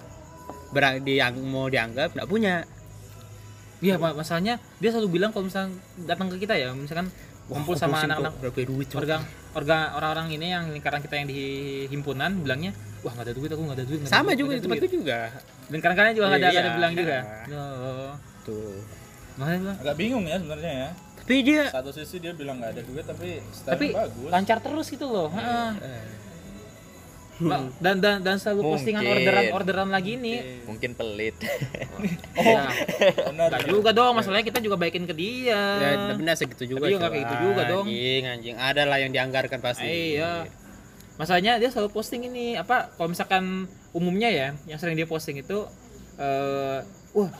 [0.70, 2.66] berang diang mau dianggap nggak punya?
[3.84, 7.12] Iya ma- masalahnya dia selalu bilang kalau misalnya datang ke kita ya misalkan
[7.46, 8.34] kumpul sama anak-anak
[8.98, 9.22] organ
[9.54, 11.42] organ orang-orang ini yang lingkaran kita yang di
[11.94, 12.74] himpunan bilangnya
[13.06, 14.82] wah nggak ada duit aku nggak ada duit ada sama duit, juga di ada tempatku
[14.90, 15.20] duit." juga.
[15.70, 17.00] Dan kadang-kadang juga nggak ada Iya, ada bilang iya.
[17.02, 17.18] juga.
[17.54, 18.14] Oh.
[18.42, 18.78] tuh.
[19.38, 20.90] Makanya bilang agak bingung ya sebenarnya ya
[21.26, 24.30] tapi dia satu sisi dia bilang nggak ada duit tapi tapi bagus.
[24.30, 25.34] lancar terus gitu loh
[27.36, 29.20] Ba- dan dan dan selalu postingan Mungkin.
[29.20, 30.96] orderan orderan lagi nih mungkin.
[30.96, 31.36] Pelit.
[32.36, 32.56] Oh
[33.28, 33.52] benar.
[33.52, 35.60] nggak juga dong masalahnya kita juga baikin ke dia.
[35.76, 37.86] Ya benar segitu juga Tapi ya nggak kayak gitu juga dong.
[37.90, 38.56] anjing anjing.
[38.56, 40.16] Ada lah yang dianggarkan pasti.
[40.16, 40.48] Iya.
[41.16, 45.68] Masalahnya dia selalu posting ini apa kalau misalkan umumnya ya yang sering dia posting itu
[46.16, 46.80] eh
[47.12, 47.32] wah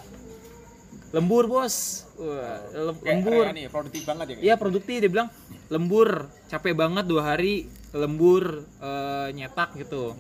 [1.12, 2.06] lembur bos.
[2.16, 3.46] Wah, lem- lembur.
[3.52, 5.28] nih produktif banget ya Iya produktif dia bilang
[5.68, 6.10] lembur
[6.46, 8.44] capek banget dua hari lembur
[8.80, 10.16] eh, nyetak gitu.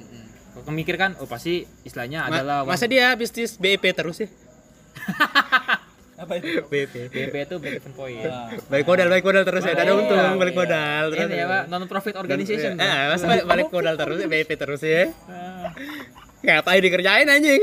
[0.53, 4.29] Kalau mikir kan oh pasti istilahnya Ma- adalah masa dia bisnis BIP terus sih
[6.15, 8.23] apa itu BIP BP itu break even point.
[8.23, 10.61] Nah, balik modal balik modal terus ya ada Iya, untung balik iya.
[10.61, 12.71] modal terus Ini ya Pak, non profit organization.
[12.73, 15.75] eh, masa balik, balik modal terus ya BIP terus ya Ah.
[16.41, 17.61] ngapain dikerjain anjing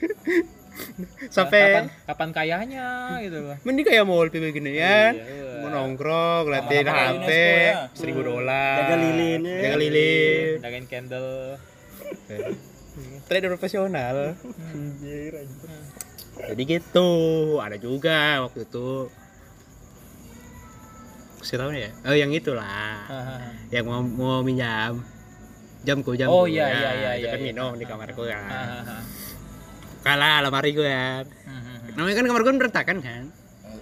[1.34, 2.88] sampai kapan kapan kayanya
[3.20, 3.56] gitu loh.
[3.66, 7.72] mending kayak mall begini ya Iya, mau nongkrong ngeliatin Sama-sama HP ya.
[7.92, 9.56] seribu dolar Jaga lilinnya.
[9.60, 11.32] jaga lilin Jagain candle.
[13.24, 14.36] trader profesional
[16.34, 17.08] jadi gitu
[17.56, 19.08] ada juga waktu itu
[21.38, 23.02] kasih tahu ya oh yang itulah
[23.68, 25.00] yang mau mau minjam
[25.82, 26.72] jamku jamku Oh, iya, ya.
[26.72, 27.46] iya, iya, itu iya, kan iya.
[27.48, 28.98] minum di kamarku kan Hahaha.
[30.02, 31.24] Kalah lemari gue kan
[31.96, 33.24] namanya kan kamar gue berantakan kan?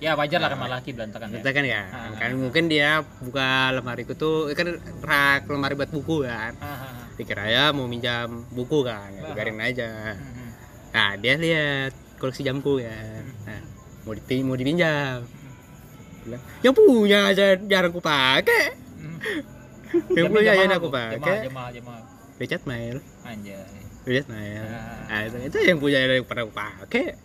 [0.01, 1.33] Ya wajar lah kamar laki berantakan ya.
[1.37, 1.83] berantakan ya.
[1.93, 2.17] Ah.
[2.17, 6.57] kan mungkin dia buka lemariku tuh kan rak lemari buat buku kan?
[7.21, 9.13] Dikira ya mau minjam buku kan?
[9.13, 10.17] Ya, biarin aja.
[10.97, 12.97] Nah dia lihat koleksi jamku ya.
[13.45, 13.63] Nah,
[14.09, 15.23] mau di mau dipinjam
[16.21, 18.77] bilang yang punya aja jarang ku pakai.
[20.13, 21.49] Yang punya aja aku pakai.
[22.41, 23.05] Richard Mail.
[23.25, 23.80] Anjay.
[24.03, 25.05] Richard Mail Ah.
[25.07, 27.17] nah, itu, itu yang punya yang pernah pakai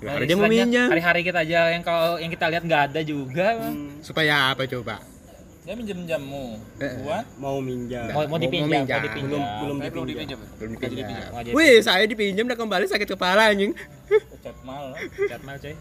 [0.00, 3.00] Nah, Kalau dia mau minjam Hari-hari kita aja yang kalau yang kita lihat nggak ada
[3.02, 3.60] juga.
[4.00, 4.96] supaya apa coba
[5.60, 9.00] dia minjem jamu Eh, buat Mau, mau minjam mau Mau- dipinjam, mau mau minjam.
[9.02, 9.28] dipinjam.
[9.28, 10.96] belum belum Tapi belum dipinjam dipinjam belum dipinjam.
[11.28, 11.52] dipinjam.
[11.52, 13.72] Wih, saya dipinjam dan kembali sakit kepala anjing.
[14.40, 14.96] cat mal
[15.30, 15.74] Chat mail, coy.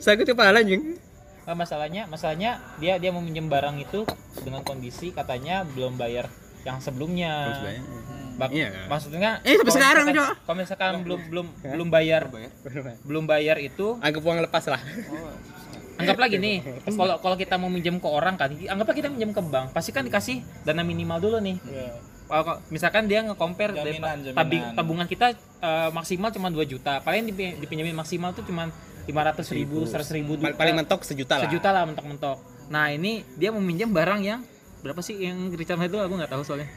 [0.00, 0.98] sakit kepala anjing.
[1.40, 4.02] Nah, masalahnya, masalahnya dia dia mau minjem barang itu
[4.36, 6.26] dengan kondisi katanya belum bayar
[6.60, 7.46] yang sebelumnya.
[8.40, 8.86] Bak- Iya kan?
[8.88, 10.36] Maksudnya Eh, sampai kalau sekarang, misalkan- Cok.
[10.40, 12.22] Kalau misalkan belum belum belum bayar
[13.04, 14.80] belum bayar itu Anggap uang lepas lah.
[16.00, 19.42] anggap lagi nih kalau kalau kita mau minjem ke orang kan anggaplah kita minjem ke
[19.44, 21.92] bank pasti kan dikasih dana minimal dulu nih Iya.
[22.24, 27.58] Kalau misalkan dia nge-compare dari Jaminan, tabungan kita eh, maksimal cuma 2 juta paling dipi-
[27.58, 28.72] dipinjemin maksimal tuh cuma
[29.04, 31.44] 500 ribu 100 ribu Paling, paling mentok sejuta lah.
[31.44, 32.38] sejuta lah mentok-mentok
[32.70, 34.40] nah ini dia mau minjem barang yang
[34.80, 36.70] berapa sih yang Richard itu aku nggak tahu soalnya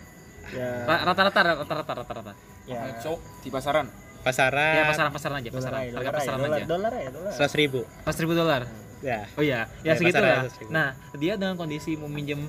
[0.52, 2.34] Ya, Ra- rata-rata rata-rata rata-rata
[2.66, 2.80] ya.
[3.00, 3.88] Cok di pasaran.
[4.20, 4.74] Pasaran.
[4.74, 7.32] ya pasaran-pasaran aja Dolar pasaran aja, harga dolar aja, pasaran dolar, aja dolar ya, dolar.
[7.34, 7.82] Seratus ribu.
[8.02, 8.62] pas ribu dolar
[9.00, 9.20] Ya.
[9.36, 10.72] oh iya ya Ya, segitu pasaran lah 100.000.
[10.72, 12.40] nah dia dengan kondisi mau minjem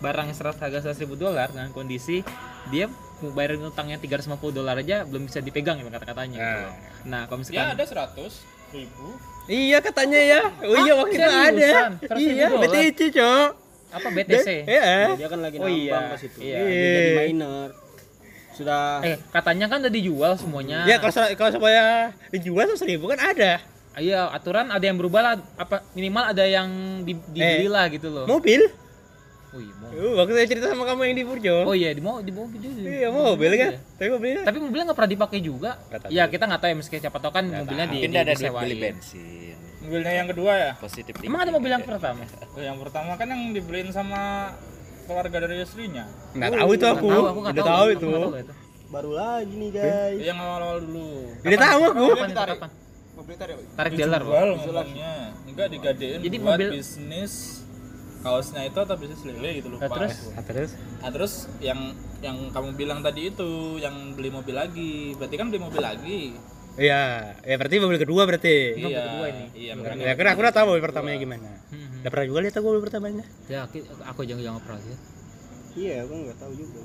[0.00, 2.26] barang yang serat harga 100 ribu dolar dengan kondisi
[2.66, 6.50] dia mau bayarin utangnya 350 dolar aja belum bisa dipegang ya kata-katanya gitu.
[6.58, 6.74] Nah.
[7.04, 8.32] nah kalau Ya misalkan ada 100
[8.70, 9.06] Ribu.
[9.46, 10.40] Iya katanya ya.
[10.62, 11.70] Oh iya waktu itu ada.
[11.96, 12.46] Seratus Iya?
[12.56, 13.48] BTC, Cok.
[13.90, 15.14] Apa BTC Iya.
[15.14, 16.38] Dia kan lagi Oh iya, pas itu.
[16.38, 16.58] iya.
[16.58, 17.68] Dia jadi miner.
[18.50, 21.82] Sudah eh katanya kan udah dijual semuanya Ya kalau kalau supaya
[22.28, 23.58] dijual seratus ribu kan ada.
[23.96, 26.68] iya aturan ada yang berubah lah apa minimal ada yang
[27.02, 27.68] di, dibeli Eh.
[27.68, 28.62] lah gitu loh Mobil.
[29.50, 31.56] oh iya mau Uh, waktu saya cerita sama kamu yang di Burjo.
[31.64, 33.72] oh iya di mau di mobil juga Iya, mobil kan.
[33.92, 36.06] Tapi mobilnya tapi mobilnya nggak pernah dipakai juga tahu.
[36.08, 38.62] ya kita nggak tahu ya meski siapa tahu kan mobilnya di, Mungkin di, ada disewain.
[38.62, 39.58] beli bensin.
[39.80, 41.12] Mobilnya yang kedua ya Positif.
[41.18, 44.52] emang ada mobil yang pertama Oh, yang pertama kan yang dibeliin sama
[45.04, 47.08] keluarga dari istrinya nggak tahu itu Nggak aku.
[47.08, 48.06] nggak Udah tahu itu.
[48.06, 48.52] nggak tahu itu.
[48.90, 50.18] baru lagi nih guys.
[50.20, 52.04] yang awal-awal dulu Udah tahu aku.
[52.10, 52.70] kapan itu kapan
[53.76, 54.22] tarik dealer
[55.46, 57.32] enggak digadein Jadi buat mobil- bisnis
[58.20, 60.12] kaosnya itu atau bisnis lele gitu lupa Nah, terus?
[60.12, 60.28] aku.
[60.30, 61.80] Ah, terus Nah, terus yang
[62.20, 66.20] yang kamu bilang tadi itu yang beli mobil lagi berarti kan beli mobil lagi
[66.80, 67.02] Iya,
[67.44, 68.56] ya berarti mobil kedua berarti.
[68.72, 69.44] Ini mobil iya kedua ini.
[69.52, 71.50] iya makanya Ya, karena aku udah tahu mobil pertamanya gimana.
[71.68, 73.24] Hmm, Udah pernah juga lihat aku mobil pertamanya.
[73.46, 75.00] ya aku, aku jangan jangan pernah lihat
[75.70, 76.80] Iya, aku nggak tahu juga.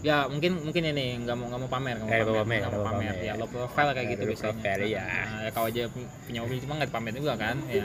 [0.00, 2.60] ya mungkin mungkin ini nggak mau nggak mau pamer nggak Eh, mau mau pamer pamer,
[2.62, 3.26] nggak mau pamer pamer.
[3.26, 5.02] ya low profile kayak Ya, gitu low biasanya profile, iya.
[5.02, 5.82] Nah, ya kau aja
[6.22, 7.84] punya mobil cuma nggak dipamerin juga kan ya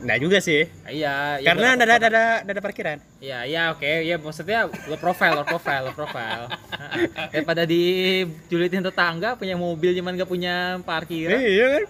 [0.00, 0.64] Enggak juga sih.
[0.88, 2.96] iya ya, Karena nggak ada ada ada ada parkiran.
[3.20, 7.28] ya ya oke ya maksudnya low profile low profile low profile Heeh.
[7.36, 11.84] daripada dijulitin tetangga punya mobil cuman nggak punya parkiran Iya kan?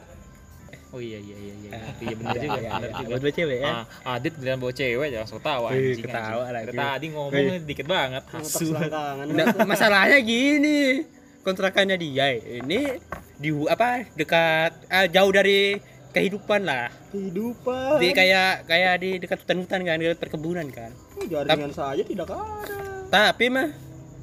[0.91, 1.71] oh iya iya iya iya
[2.01, 3.71] iya benar juga Iya, benar iya, juga buat dua cewek ya.
[3.71, 6.55] Ah, Adit bilang bawa cewek ya langsung Wih, anjing, ketawa anjing.
[6.67, 6.75] lagi.
[6.75, 8.67] Tadi ngomong dikit banget asu.
[8.75, 11.07] Nah, masalahnya gini,
[11.41, 12.99] kontrakannya dia ini
[13.39, 15.79] di apa dekat ah, jauh dari
[16.11, 16.91] kehidupan lah.
[17.15, 17.99] Kehidupan.
[18.03, 20.91] Di kayak kayak di dekat hutan-hutan kan, dekat perkebunan kan.
[21.27, 22.79] Jaringan saja tidak ada.
[23.11, 23.69] Tapi mah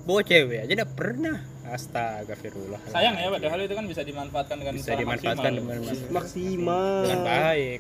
[0.08, 1.38] bawa cewek aja enggak pernah.
[1.68, 2.80] Astagfirullah.
[2.96, 5.76] sayang ya padahal itu kan bisa dimanfaatkan dengan bisa dimanfaatkan maksimal.
[5.76, 6.96] dengan, Maksimal.
[7.04, 7.80] dengan baik.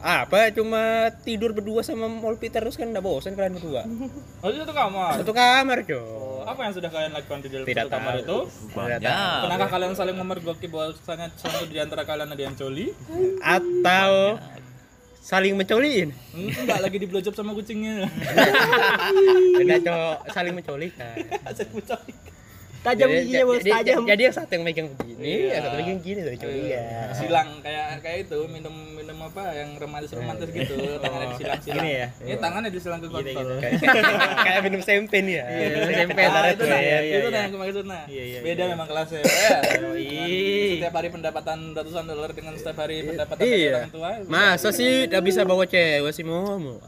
[0.00, 0.82] Apa cuma
[1.20, 3.84] tidur berdua sama Molpi terus kan enggak bosan kalian berdua.
[4.42, 6.40] oh itu tuh kamar Satu kamar, Cok.
[6.42, 8.22] apa yang sudah kalian lakukan di dalam Tidak satu kamar tahu.
[8.22, 8.38] itu
[8.70, 9.40] Tidak tahu.
[9.44, 12.96] Pernahkah kalian saling memergoki bahwasanya satu di antara kalian ada yang coli?
[13.38, 14.40] Atau
[15.20, 16.08] saling mencoliin.
[16.32, 18.08] Hmm, Enggak lagi di blowjob sama kucingnya.
[19.60, 20.16] Beda, Cok.
[20.32, 21.14] Saling mencolikan.
[21.56, 22.12] Saling mencoli.
[22.80, 24.00] Tajam Jadi- giginya bos, tajam.
[24.02, 27.12] Jadi yang satu yang megang begini, yang satu megang gini tuh coli ya.
[27.12, 31.76] Silang kayak kayak itu minum minum apa yang romantis romantis gitu tangannya disilang-silang.
[31.76, 32.06] Gini ya?
[32.24, 33.28] Ini tangannya disilang ke kontol.
[33.28, 33.54] gitu.
[34.48, 35.44] Kayak minum sempen ya.
[35.44, 35.66] Iya,
[36.08, 38.04] ada itu tuh nah, ya, itu nah yang kemarin nah.
[38.08, 38.72] Iya, iya, Beda iya.
[38.72, 39.20] memang kelasnya.
[39.20, 39.58] Ya.
[40.00, 40.72] Ih.
[40.80, 43.72] Setiap hari pendapatan ratusan dolar dengan setiap hari pendapatan Iya.
[43.76, 44.10] orang tua.
[44.24, 46.80] Masa sih udah bisa bawa cewek sih momo?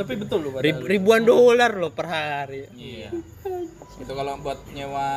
[0.00, 2.64] Sepi betul loh Rib- ribuan dolar loh per hari.
[2.72, 3.12] Iya.
[4.00, 5.08] Itu kalau buat nyewa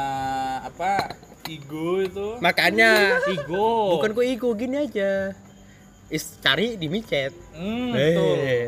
[0.61, 3.95] apa ego itu Makanya Igo.
[3.95, 5.31] bukan kok ego gini aja.
[6.07, 7.31] Is cari di micet.
[7.51, 8.35] Hmm, betul.
[8.37, 8.67] Eh,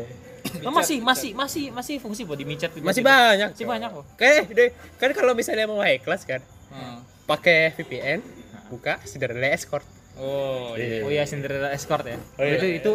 [0.62, 3.52] Oh, masih masih masih masih fungsi buat di micet Masih banyak.
[3.52, 4.04] Masih banyak kok.
[4.08, 4.70] Oke, deh.
[4.96, 6.38] Kan kalau misalnya mau high class kan,
[6.70, 7.02] Hmm.
[7.26, 8.22] pakai VPN,
[8.68, 9.82] buka Cinderella Escort.
[10.16, 11.02] Oh, iya.
[11.02, 12.16] Oh iya Cinderella Escort ya.
[12.32, 12.56] Oh, iya.
[12.56, 12.92] Itu itu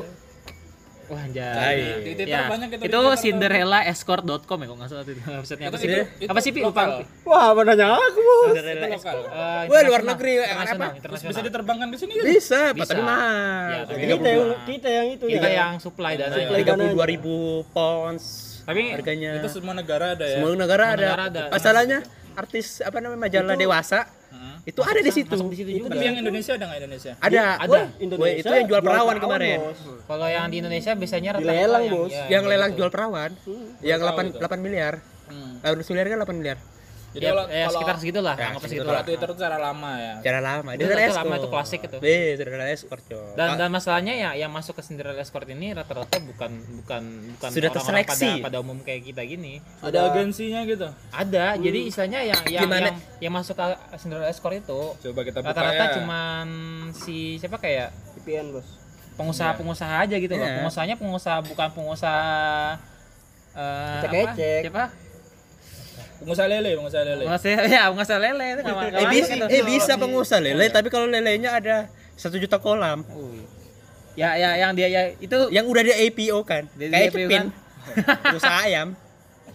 [1.12, 1.76] Wah anjay.
[2.00, 5.12] Di Twitter Ya, banyak itu, cinderellaescort.com ya kok nggak salah itu
[5.44, 5.88] websitenya apa sih?
[6.24, 6.60] Apa sih Pi?
[6.64, 6.88] lokal.
[6.98, 7.28] Lupa.
[7.28, 8.48] Wah, apa nanya aku bos?
[8.50, 9.24] Cinderella Escort.
[9.24, 10.86] Eh, Wah, luar negeri, eh, apa?
[11.20, 12.24] Bisa diterbangkan ke sini kan?
[12.24, 13.80] Bisa, Pak, tapi Ya, mahal.
[13.84, 15.56] tapi Kita yang kita yang itu Kita ya.
[15.62, 16.32] yang supply dana.
[16.32, 16.80] Supply tiga dana.
[16.80, 17.36] puluh dua ribu
[17.70, 18.24] pounds
[18.62, 19.32] Tapi harganya.
[19.36, 20.40] Itu semua negara ada ya.
[20.40, 21.10] Semua negara ada.
[21.50, 22.00] Masalahnya
[22.32, 24.08] artis apa namanya majalah dewasa.
[24.62, 25.34] Itu ada di situ.
[25.50, 25.90] di situ juga.
[25.92, 27.12] Tapi yang Indonesia ada nggak Indonesia?
[27.18, 27.44] Ada.
[27.58, 27.72] Ada.
[27.72, 29.58] Wah, wah, itu yang jual perawan kemarin.
[29.60, 29.80] bos.
[30.06, 32.12] Kalau yang di Indonesia biasanya rata-rata Dilelang, yang- Bos.
[32.12, 32.78] ya, Yang lelang gitu.
[32.78, 33.32] jual perawan.
[33.82, 34.38] Yang 8 itu.
[34.38, 34.94] 8 miliar.
[35.28, 35.54] Hmm.
[35.64, 36.58] 8 miliar kan 8 miliar.
[37.12, 39.04] Jadi ya, kalau ya, kalau sekitar segitu lah, Ya, anggap segitu lah.
[39.04, 40.14] Twitter itu cara lama ya.
[40.24, 41.98] cara lama Itu dia escort lama, itu klasik itu.
[42.00, 46.16] Wih, sudah escort coy Dan dan masalahnya ya yang masuk ke Cinderella Escort ini rata-rata
[46.18, 47.02] bukan bukan
[47.36, 48.32] bukan Sudah orang-orang terseleksi.
[48.40, 49.60] pada pada umum kayak kita gini.
[49.84, 50.88] Ada agensinya gitu.
[51.12, 52.88] Ada, jadi istilahnya yang yang, Gimana?
[52.88, 53.66] yang yang masuk ke
[54.00, 55.94] Cinderella Escort itu Coba kita buka rata-rata ya.
[56.00, 56.48] cuman
[56.94, 58.68] si siapa kayak VPN bos
[59.12, 60.42] pengusaha-pengusaha aja gitu loh.
[60.42, 60.64] Iya.
[60.64, 62.80] Pengusahanya pengusaha bukan pengusaha
[63.52, 64.62] eh Ecek-ecek.
[64.64, 64.64] apa?
[64.64, 65.11] Siapa?
[66.22, 67.24] Pengusaha lele, pengusaha lele.
[67.26, 69.46] Pengusaha ya, pengusaha lele itu nggak eh, bisa, itu.
[69.50, 71.76] eh bisa pengusaha lele tapi kalau lelenya ada
[72.14, 73.42] satu juta kolam Ui.
[74.14, 77.18] Ya ya yang dia ya itu yang udah di APO kan Dia- kayak dia APO
[77.18, 77.46] cepin kan?
[78.32, 78.88] usaha ayam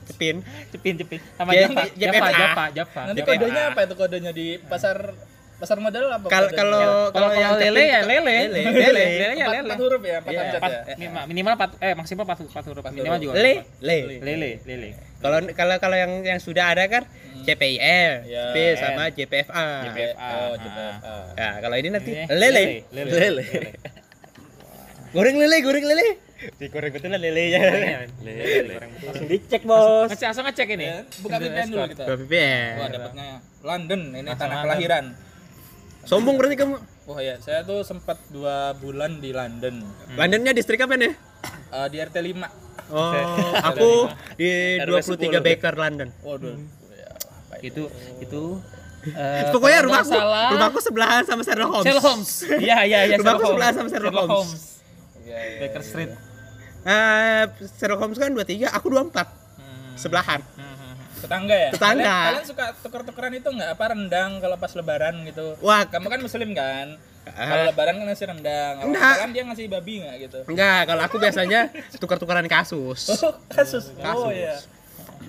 [0.04, 0.36] cepin
[0.70, 2.30] cepin cepin sama J- Java, J- Java, JPA.
[2.32, 3.00] Java, Java.
[3.04, 4.96] Nanti kodenya apa itu kodenya di pasar
[5.56, 6.26] pasar modal apa?
[6.26, 6.58] kalau kodenya?
[6.58, 8.36] kalau Kalau kalau yang lele cepin ya lele.
[8.48, 9.04] lele Lele.
[9.04, 9.04] lele
[9.36, 9.60] empat, lele.
[9.62, 10.94] empat huruf ya, empat Iya, empat- ya.
[10.96, 13.32] minimal- minimal empat eh maksimal empat empat huruf minimal juga.
[13.36, 13.64] le empat.
[13.78, 14.88] le Lele, lele.
[15.18, 17.04] Kalau kalau kalau yang yang sudah ada kan
[17.42, 18.50] CPIL Ya.
[18.50, 20.28] P sama JPFA JPFA.
[20.42, 20.54] Oh, Ah.
[20.56, 21.16] JPFA.
[21.34, 23.10] ya kalau ini nanti Ini lele lele.
[23.12, 23.44] lele
[25.10, 26.06] goreng lele goreng lele
[26.56, 27.60] digoreng betul lah lelenya
[28.20, 28.76] Lele.
[29.00, 30.86] langsung dicek bos Ngecek langsung ngecek ini.
[31.18, 32.02] Buka VPN dulu kita.
[32.04, 33.26] Dua VPN Wah, dapatnya
[33.62, 35.04] London, ini Langsung tanah kelahiran.
[36.04, 36.76] sombong berarti kamu
[37.06, 39.86] Wah ya, saya tuh sempat dua bulan di London.
[40.12, 41.14] Londonnya distrik apa nih
[41.66, 42.46] Eh, di RT 5.
[42.86, 43.10] oh
[43.66, 44.06] aku
[44.38, 46.54] di RW 23 Baker London Waduh.
[46.94, 47.10] Ya,
[47.50, 47.62] baik.
[47.66, 47.82] Itu
[48.20, 48.42] itu
[49.08, 52.30] eh, pokoknya rumahku salah, rumahku sebelahan sama Sherlock Holmes Sherlock Holmes.
[52.56, 53.16] Iya iya iya.
[53.16, 53.76] Rumahku Sherlock sebelah Holmes.
[53.76, 54.62] sama Sherlock Holmes.
[55.26, 55.86] Ya, ya, Baker ya.
[55.86, 56.10] Street.
[56.86, 59.26] Eh, Sherlock Holmes kan 23 aku 24
[59.56, 59.94] Hmm.
[59.98, 60.40] sebelahan
[61.26, 61.70] Tetangga ya?
[61.70, 62.06] Tetangga.
[62.06, 65.58] Kalian, kalian suka tuker-tukeran itu nggak apa rendang kalau pas lebaran gitu?
[65.58, 66.94] wah Kamu kan muslim kan?
[67.26, 67.34] Ah.
[67.44, 68.72] Kalau lebaran kan ngasih rendang.
[68.76, 69.14] Kalau Enggak.
[69.18, 70.38] kan dia ngasih babi nggak gitu?
[70.46, 71.60] enggak kalau aku biasanya
[71.96, 73.90] tukar-tukaran kasus Oh, kasus.
[73.92, 74.32] Oh Kasus.
[74.32, 74.54] iya.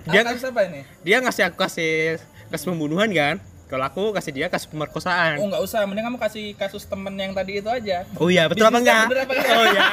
[0.05, 0.81] Dia- Dia kasus apa ini?
[1.01, 3.35] dia ngasih aku kasih kasus pembunuhan kan
[3.67, 7.33] kalau aku kasih dia kasus pemerkosaan Oh nggak usah, mending kamu kasih kasus temen yang
[7.33, 8.05] tadi itu aja.
[8.13, 9.51] oh iya betul apa enggak apa enggak?
[9.51, 9.85] oh iya.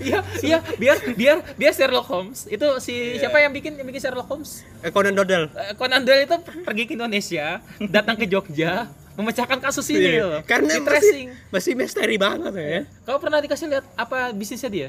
[0.00, 4.26] Iya iya biar biar biar Sherlock Holmes itu si siapa yang bikin yang bikin Sherlock
[4.26, 4.66] Holmes?
[4.80, 9.86] Eh, Conan Doyle Eh, Conan Doyle itu pergi ke Indonesia, datang ke Jogja, memecahkan kasus
[9.88, 10.24] ini Iya.
[10.24, 10.40] loh.
[10.42, 11.28] karena Di masih tracing.
[11.48, 14.88] masih misteri banget ya Kau pernah dikasih lihat apa bisnisnya dia?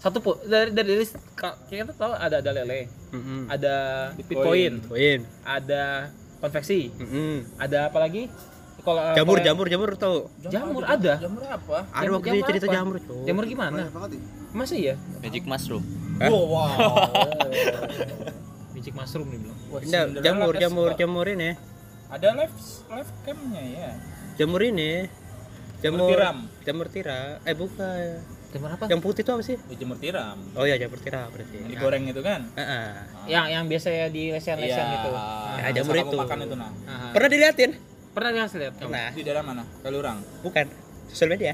[0.00, 1.16] Satu po dari dari list
[1.64, 3.48] kita tahu ada ada lele, Mm-mm.
[3.48, 3.74] ada
[4.18, 5.24] bitcoin, Poin.
[5.42, 7.40] ada konveksi, Mm-mm.
[7.56, 8.28] ada apa lagi?
[8.84, 11.12] Kalau jamur kalau- jamur jamur tau Jamur ada.
[11.16, 11.76] Jamur apa?
[11.82, 12.74] ada Jamur- waktu jamur cerita apa?
[12.74, 13.82] jamur tuh Jamur gimana?
[14.52, 14.94] Masa iya?
[15.18, 15.82] Magic mushroom.
[16.14, 16.28] Hah?
[16.28, 16.68] Oh, wow.
[18.70, 19.58] Magic mushroom nih bilang.
[19.74, 20.96] Enggak, Cinderella jamur Cast jamur Pak.
[20.96, 21.50] jamur ini
[22.06, 22.56] Ada live
[22.88, 23.90] live camnya ya.
[24.34, 24.90] jamur ini
[25.80, 26.36] jamur tiram.
[26.62, 28.08] jamur tiram eh bukan
[28.50, 28.84] Jamur apa?
[28.86, 30.38] yang putih itu apa sih Ya, jamur tiram.
[30.52, 32.40] oh iya jamur tiram berarti Yang digoreng itu kan?
[32.52, 32.86] Heeh.
[33.26, 35.10] Yang yang biasanya di lesen-lesen gitu.
[35.10, 35.24] Ya,
[35.56, 36.16] Bisa jamur kamu itu.
[36.16, 36.70] makan itu nah.
[37.10, 37.70] Pernah diliatin
[38.14, 38.74] Pernah nggak sih lihat?
[38.78, 39.62] pernah Di daerah mana?
[39.82, 40.18] Kalurang.
[40.40, 40.66] bukan
[41.04, 41.52] sosial media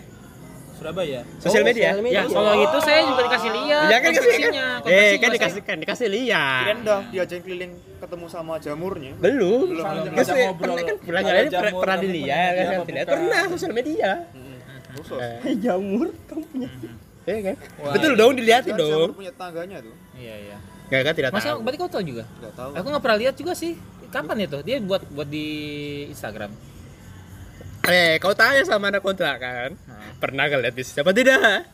[0.70, 1.20] Surabaya.
[1.37, 2.14] sosial Oh, media media.
[2.14, 3.85] Ya, kalau gitu saya juga dikasih lihat.
[3.87, 4.53] ya kan dikasih kan
[4.87, 9.12] eh kan dikasih kan dikasih lihat Kirain udah diajakin keliling ketemu sama jamurnya.
[9.14, 10.37] belum Belum, Kan belum.
[10.38, 10.57] ngobrol.
[10.57, 14.11] pernah kan pernah Ada nyalain pernah, dilihat kan dia pernah sosial media
[14.90, 15.20] Khusus.
[15.20, 16.68] Eh, jamur kamu punya
[17.23, 17.57] iya kan
[17.92, 19.94] betul dong dilihatin Kan jamur dong punya tetangganya tuh.
[20.14, 20.57] Iya, iya.
[20.88, 22.25] nggak kan tidak Masa tahu berarti kau tahu juga?
[22.35, 22.70] Enggak tahu.
[22.75, 23.73] Aku nggak pernah lihat juga sih.
[24.11, 24.59] Kapan itu?
[24.61, 25.46] Dia buat buat di
[26.09, 26.51] Instagram.
[27.83, 29.73] eh kau tanya sama anak kontrakan
[30.20, 31.64] pernah gak lihat bisnis apa tidak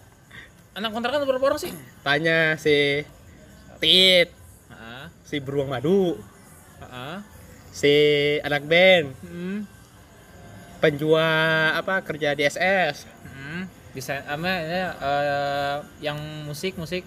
[0.72, 1.74] Anak kontrakan berapa orang sih?
[2.00, 3.02] tanya si
[3.76, 4.30] Tit
[4.70, 5.04] Heeh.
[5.20, 6.14] si beruang madu
[6.78, 7.16] Heeh.
[7.68, 7.94] si
[8.40, 9.66] anak band Hmm.
[10.78, 11.26] penjual
[11.74, 13.66] apa kerja di SS Hmm.
[13.90, 17.02] Desain apa ya, eh, yang musik musik.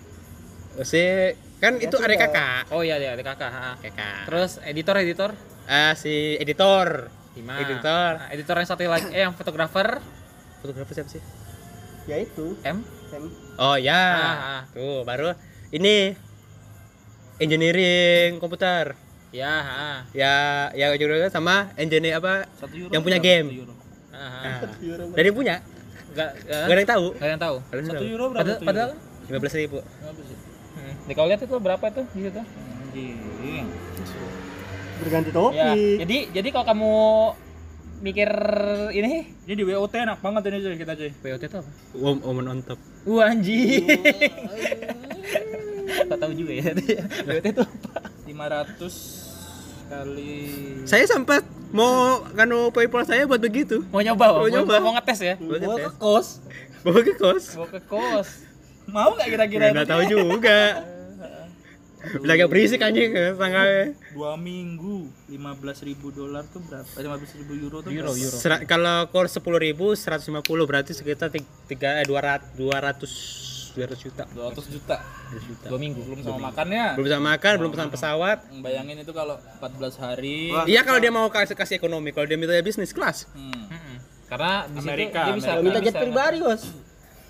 [0.81, 1.01] si
[1.59, 3.49] kan Ya itu ada kakak Oh iya ada ada kakak.
[3.49, 3.71] ha.
[3.77, 5.29] kakak Terus editor editor.
[5.65, 7.55] ah si editor Lima.
[7.57, 8.11] Editor.
[8.17, 10.01] Nah, editor yang satu lagi eh yang fotografer
[10.59, 11.21] fotografer siapa sih
[12.05, 12.81] ya itu M.
[13.05, 13.23] Tem.
[13.55, 14.61] oh ya Ah, ah.
[14.69, 15.35] tuh baru
[15.69, 16.15] ini
[17.37, 18.95] engineering komputer
[19.29, 20.09] Ya, ha.
[20.09, 20.33] ya
[20.73, 23.73] ya juga sama engineer apa Satu euro yang punya game Satu euro.
[24.09, 25.03] Ah, nah, Euro.
[25.13, 25.55] dari punya
[26.09, 27.55] Enggak gak ada yang tahu Gak ada yang tahu.
[27.55, 28.49] Gak ada yang Satu tahu euro berapa?
[28.60, 30.37] Padahal, satu lima belas ribu Berapa sih?
[30.80, 31.06] Hmm.
[31.06, 32.40] Nih, kalau lihat itu berapa itu di situ?
[32.40, 33.67] Anjing.
[35.00, 35.56] berganti Ya, topi
[36.04, 36.92] jadi jadi kalau kamu
[38.00, 38.30] mikir
[38.92, 41.12] ini Ini di WOT enak banget ini cuy kita cuy.
[41.15, 41.69] POT itu apa?
[41.96, 43.80] Wom omen on top Wah anjing.
[46.10, 46.71] Gak tahu juga ya.
[47.27, 47.94] POT itu apa?
[48.27, 49.27] 500
[49.90, 50.38] kali
[50.86, 51.42] saya sempat
[51.73, 54.75] mau kanu paypal saya buat begitu Mau nyoba, Mau mau, nyoba.
[54.84, 55.36] mau ngetes ya?
[55.42, 55.82] Ngetes.
[55.82, 56.27] ke kos
[56.86, 58.30] bawa ke kos Mau ke kos.
[58.90, 60.60] Mau nggak kira-kira nggak tahu juga
[62.00, 63.92] Bilang yang berisik anjing tanggalnya.
[64.15, 65.35] dua minggu 15.000
[65.83, 66.87] ribu dolar tuh berapa?
[66.87, 68.37] 15.000 ribu euro tuh Euro, euro.
[68.63, 72.79] Kalau call sepuluh ribu seratus lima puluh berarti sekitar tig- tiga eh, dua ratus dua
[72.79, 73.12] ratus
[73.69, 74.98] dua ratus juta 200 juta.
[75.67, 76.00] Dua minggu.
[76.02, 76.85] Belum sama makannya.
[76.96, 80.56] belum bisa makan belum pesan pesawat Bayangin itu kalau 14 hari.
[80.65, 83.52] iya kalau dia mau kasih kasih ekonomi kalau dia minta bisnis kelas Hmm.
[83.67, 83.96] Mm-mm.
[84.25, 85.63] Karena di Amerika, dia bisa Amerika.
[85.67, 86.63] minta jet pribadi bos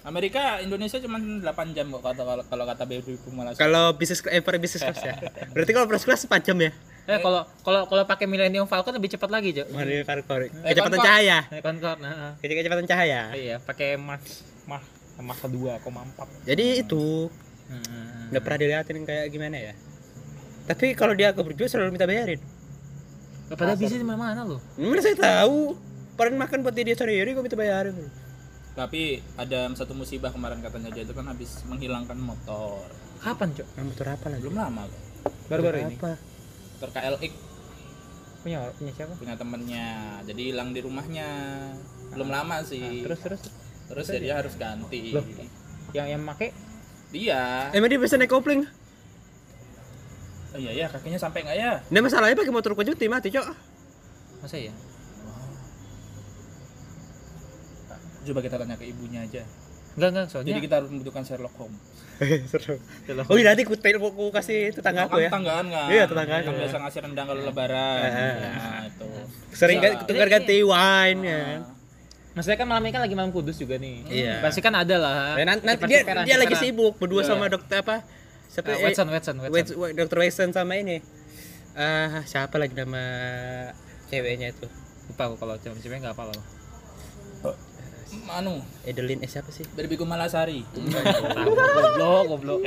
[0.10, 3.54] Amerika, Indonesia cuma 8 jam kok kata kalau kalau kata BB Kumala.
[3.54, 5.14] kalau bisnis eh per bisnis kelas ya
[5.54, 6.74] berarti kalau first class 4 jam ya
[7.06, 9.74] Eh kalau kalau kalau pakai Millennium Falcon lebih cepat lagi, Cok.
[9.74, 12.38] Mari Farkor Eh, kecepatan cahaya Naik Concorde, nah.
[12.38, 14.22] kecepatan cahaya Iya, pakai Mach
[14.70, 14.86] Mach
[15.82, 16.30] koma empat.
[16.46, 17.30] jadi itu
[17.70, 18.30] Hmm.
[18.30, 19.74] nggak pernah dilihatin kayak gimana ya
[20.66, 22.42] tapi kalau dia ke berjuang selalu minta bayarin
[23.50, 24.62] Padahal bisnis di mana-mana loh.
[24.78, 25.74] mana saya tahu
[26.14, 27.94] Pernah makan buat dia sendiri gue minta bayarin
[28.80, 32.88] Tapi ada satu musibah kemarin katanya dia itu kan habis menghilangkan motor.
[33.20, 33.68] Kapan, Cok?
[33.76, 34.42] Nah, motor apa lagi?
[34.48, 35.02] Belum lama kok.
[35.52, 35.96] Baru-baru ini.
[36.00, 36.16] Apa?
[36.80, 37.34] Motor KLX
[38.40, 39.14] Punya punya siapa?
[39.20, 39.88] punya temennya.
[40.24, 41.28] Jadi hilang di rumahnya.
[42.16, 43.04] Belum lama sih.
[43.04, 43.42] Terus terus
[43.92, 45.12] Terus ya dia harus ganti.
[45.12, 45.28] Loh.
[45.92, 46.56] yang yang make
[47.12, 47.74] Dia.
[47.76, 48.64] Emang dia bisa naik kopling?
[50.50, 51.84] Oh, iya ya, kakinya sampai nggak ya?
[51.92, 53.46] Nah masalahnya pakai motor kujuti mati cok
[54.40, 54.74] masa ya?
[58.26, 59.44] Coba kita tanya ke ibunya aja.
[59.98, 61.82] Enggak enggak, soalnya Jadi kita harus membutuhkan Sherlock Holmes.
[62.52, 62.76] Seru
[63.32, 65.88] Oh iya nanti ku, ku, ku kasih tetangga aku ya Tetanggaan kan?
[65.88, 66.42] Iya, tetanggaan.
[66.44, 68.00] Kan biasa ngasih rendang kalau lebaran.
[68.04, 68.12] Eh.
[68.12, 69.08] Nah, itu.
[69.56, 71.62] Sering kan tukar ganti wine ya kan
[72.30, 74.06] Maksudnya kan malam ini kan lagi malam kudus juga nih.
[74.08, 74.36] Iya.
[74.40, 75.36] Pasti kan ada lah.
[75.36, 77.36] Nah, nanti, nanti dia, dia lagi sibuk berdua Iya.
[77.36, 78.06] sama dokter apa?
[78.48, 78.70] Siapa?
[78.70, 79.76] Eh, Watson, Watson, Watson.
[79.98, 81.04] Dokter Watson sama ini.
[81.76, 83.02] Ah, siapa lagi nama
[84.08, 84.68] ceweknya itu?
[85.10, 86.40] Lupa aku kalau cewek-cewek enggak apa-apa.
[88.30, 89.66] Anu, Edeline eh siapa sih?
[89.74, 90.62] Berbi Kumalasari.
[91.50, 92.62] goblok, goblok.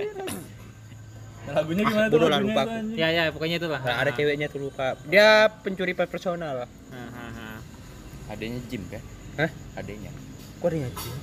[1.43, 2.75] Lagunya gimana tuh lah, lagunya lupa aku.
[2.95, 3.81] Ya ya, pokoknya itulah.
[3.83, 4.95] Nah, ada ceweknya tuh lupa.
[5.07, 6.67] Dia pencuri personal.
[6.67, 7.59] Nah, nah, nah.
[8.31, 9.03] Adanya Jim kan?
[9.39, 9.51] Hah?
[9.79, 10.11] Adanya.
[10.63, 11.17] Kok ada yang Jim?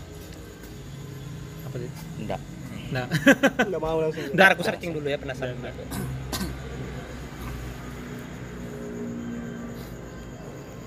[1.68, 1.92] Apa sih?
[2.20, 2.42] Enggak.
[2.90, 3.06] Nah,
[3.70, 5.56] nggak mau langsung Bentar aku searching dulu ya penasaran.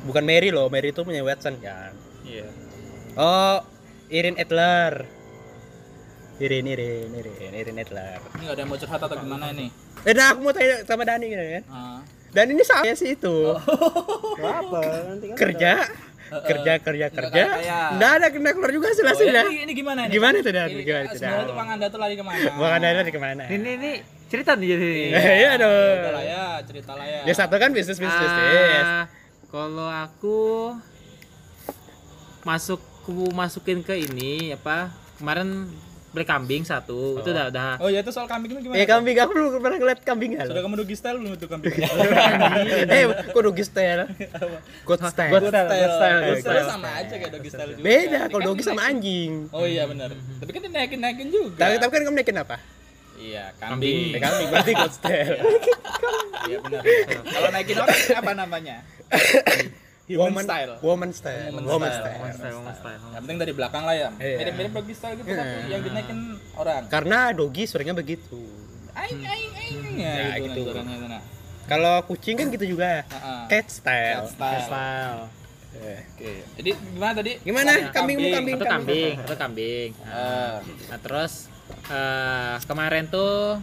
[0.02, 1.94] Bukan Mary loh, Mary itu punya Watson kan.
[2.26, 2.50] iya.
[3.12, 3.60] Oh,
[4.08, 5.04] Irin Edler.
[6.40, 8.18] Irin, Irin, Irin, Irin Edler.
[8.18, 9.68] Ini nggak ada yang mau curhat atau gimana ini?
[10.02, 11.62] Eh, nah, aku mau tanya sama Dani gitu kan.
[11.68, 12.00] Ah.
[12.32, 13.36] Dan ini saya sih itu.
[14.40, 15.72] apa nanti kan kerja,
[16.42, 17.42] kerja, kerja, kerja.
[17.94, 19.44] Nggak ada kena keluar juga sih Oh, hasilnya.
[19.46, 20.12] ini, ini gimana ini?
[20.16, 20.68] Gimana tuh, Dan?
[20.72, 21.50] Ini, Gimana tuh, Sebenarnya Dan?
[21.52, 22.50] tuh Bang Anda tuh lari ke mana?
[22.56, 23.42] Bukan ada dari ke mana?
[23.46, 23.90] Ini ini
[24.26, 24.90] cerita nih jadi.
[25.12, 25.96] Iya dong.
[26.00, 27.20] Udah lah ya, cerita lah ya.
[27.28, 28.86] Ya satu kan bisnis bisnis bisnis.
[28.88, 29.04] Ah,
[29.52, 30.40] kalau aku
[32.42, 35.66] masuk ku masukin ke ini apa kemarin
[36.12, 38.76] beli kambing satu itu udah udah Oh ya itu soal kambing itu gimana?
[38.76, 40.60] Eh kambing aku belum pernah ngeliat kambing Sudah halo.
[40.62, 41.72] kamu dogi style belum itu kambing?
[42.92, 44.04] Eh, kok doggy style?
[44.84, 45.32] God style.
[45.32, 46.68] God style, God style, God style style.
[46.68, 47.80] sama aja kayak dogi style juga.
[47.80, 49.32] Beda kalau doggy sama anjing.
[49.50, 50.12] Oh iya benar.
[50.12, 51.58] Tapi kan dinaikin naikin juga.
[51.58, 52.56] Tapi tapi kan kamu naikin apa?
[53.14, 54.12] Iya Eh, kambing.
[54.14, 55.36] kambing berarti God style.
[56.42, 56.82] Iya benar.
[57.24, 58.76] Kalau naikin orang apa namanya?
[60.10, 60.72] Woman style.
[60.82, 61.50] Woman style.
[61.54, 62.02] Woman Woman style.
[62.02, 62.18] style.
[62.18, 63.00] Woman style, woman style.
[63.14, 64.08] Yang penting dari belakang lah ya.
[64.18, 64.36] Iya.
[64.42, 66.18] Mirip-mirip doggy style gitu tapi yang dinaikin
[66.58, 66.82] orang.
[66.90, 68.40] Karena doggy seringnya begitu.
[68.92, 70.68] Aing aing aing Ya, ya gitu.
[70.68, 70.80] gitu.
[70.82, 71.22] Nah.
[71.70, 73.06] Kalau kucing kan gitu juga.
[73.46, 74.26] Cat style.
[74.28, 74.62] Style.
[74.66, 75.20] Style.
[75.72, 76.00] Eh.
[76.04, 76.32] Oke.
[76.60, 77.32] Jadi gimana tadi?
[77.40, 77.70] Gimana?
[77.94, 79.88] Kambingmu kambing Itu kambing, itu kambing.
[80.04, 81.48] Nah, terus
[81.88, 83.56] eh, kemarin tuh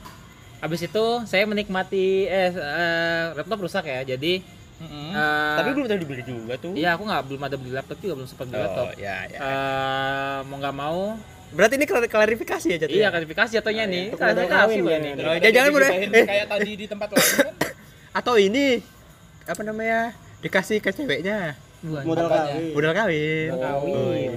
[0.60, 4.02] habis itu saya menikmati eh, eh laptop rusak ya.
[4.02, 4.42] Jadi
[4.80, 5.10] mm-mm.
[5.12, 6.74] eh, Tapi belum tadi dibeli juga tuh.
[6.74, 8.86] Iya, aku nggak belum ada beli laptop juga, belum sempat beli laptop.
[8.86, 9.38] Oh, ya ya.
[9.38, 11.00] Eh, mau nggak mau,
[11.50, 12.94] Berarti ini klar- klarifikasi ya jatuh.
[12.94, 14.06] iya klarifikasi jatuhnya nih.
[14.08, 15.00] Untuk modal Klarifikasi kawin gua ya.
[15.00, 15.12] nih.
[15.12, 15.90] Oh, jangan- jangan boleh.
[15.90, 16.26] Eh.
[16.26, 17.54] kayak tadi di tempat lain kan.
[18.22, 18.66] Atau ini
[19.44, 20.00] apa namanya?
[20.40, 21.58] Dikasih ke ceweknya.
[21.82, 23.50] modal kawin Modal kawin.
[23.50, 23.92] Modal kawin.
[23.92, 24.32] Oh, iya.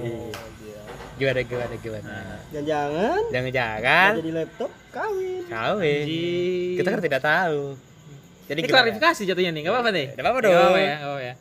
[1.13, 2.15] Gimana gimana gimana?
[2.49, 6.01] dan jangan Jangan-jangan jadi laptop kawin kawin.
[6.01, 6.73] Anjing.
[6.75, 7.61] Kita kan tidak tahu.
[8.43, 10.07] Jadi Ini klarifikasi jatuhnya nih, nggak apa-apa nih.
[10.15, 10.53] Nggak apa-apa dong.
[10.53, 11.35] apa-apa ya, nggak apa-apa ya.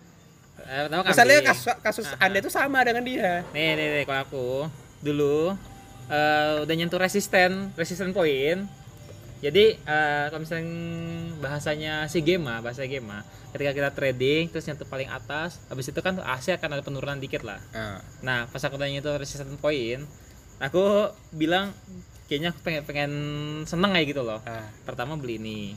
[0.62, 3.42] Eh, pertama Misalnya kasus, kasus Anda itu sama dengan dia.
[3.50, 4.48] Nih, nih, nih, kalau aku
[5.02, 5.52] dulu
[6.06, 8.70] eh, udah nyentuh resisten, resisten poin.
[9.42, 10.70] Jadi eh, kalau misalnya
[11.42, 16.14] bahasanya si Gema, bahasa Gema, ketika kita trading terus nyentuh paling atas, habis itu kan
[16.22, 17.58] AC akan ada penurunan dikit lah.
[17.74, 17.98] Ah.
[18.22, 20.06] Nah, pas aku udah nyentuh resisten poin,
[20.62, 21.74] aku bilang
[22.30, 23.12] kayaknya aku pengen pengen
[23.66, 24.38] seneng kayak gitu loh.
[24.46, 24.70] Ah.
[24.86, 25.74] Pertama beli ini.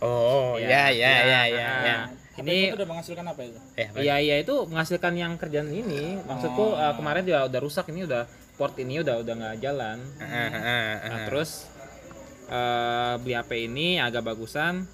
[0.00, 1.66] Oh, ya ya ya ya.
[1.66, 1.96] Nah, ya.
[2.38, 3.58] Ini itu udah menghasilkan apa itu?
[3.74, 3.88] Eh?
[3.98, 6.22] Iya iya itu menghasilkan yang kerjaan ini.
[6.22, 6.78] Maksudku Oh.
[6.78, 8.22] eh, kemarin juga udah rusak ini udah
[8.54, 9.98] port ini udah udah nggak jalan.
[10.16, 11.26] Ah, Nah, ah.
[11.26, 11.66] terus
[12.46, 14.86] eh, beli HP ini agak bagusan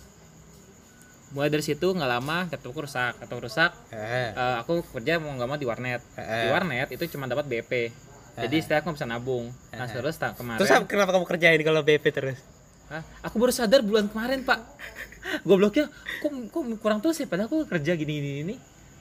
[1.31, 5.49] mulai dari situ nggak lama laptopku rusak laptop rusak Eh, eh, aku kerja mau nggak
[5.49, 7.91] mau di warnet di warnet itu cuma dapat BP
[8.37, 12.05] jadi setelah aku bisa nabung nah terus kemarin terus apa- kenapa kamu kerjain kalau BP
[12.09, 12.39] terus?
[12.95, 13.03] Hah?
[13.26, 14.62] aku baru sadar bulan kemarin pak.
[15.42, 15.90] Gobloknya
[16.22, 18.55] kok kok kurang tuh sih padahal aku kerja gini gini ini.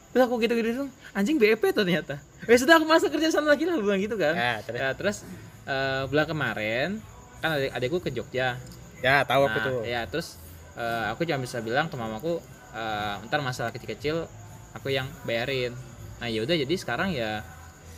[0.10, 2.18] Terus aku gitu gitu anjing BP ternyata.
[2.50, 4.34] Ya sudah aku masa kerja sana lagi lah bilang gitu kan?
[4.34, 4.80] Ya, terus?
[4.82, 5.18] Ya, terus
[5.66, 6.90] eh, bulan kemarin
[7.38, 8.58] kan adik adikku ke Jogja.
[9.04, 9.82] Ya, tahu aku Nah, tuh.
[9.86, 10.42] ya terus
[10.74, 12.42] eh, aku cuma bisa bilang ke mamaku
[12.74, 14.26] eh, ntar masalah kecil-kecil
[14.74, 15.78] aku yang bayarin.
[16.18, 17.46] Nah yaudah jadi sekarang ya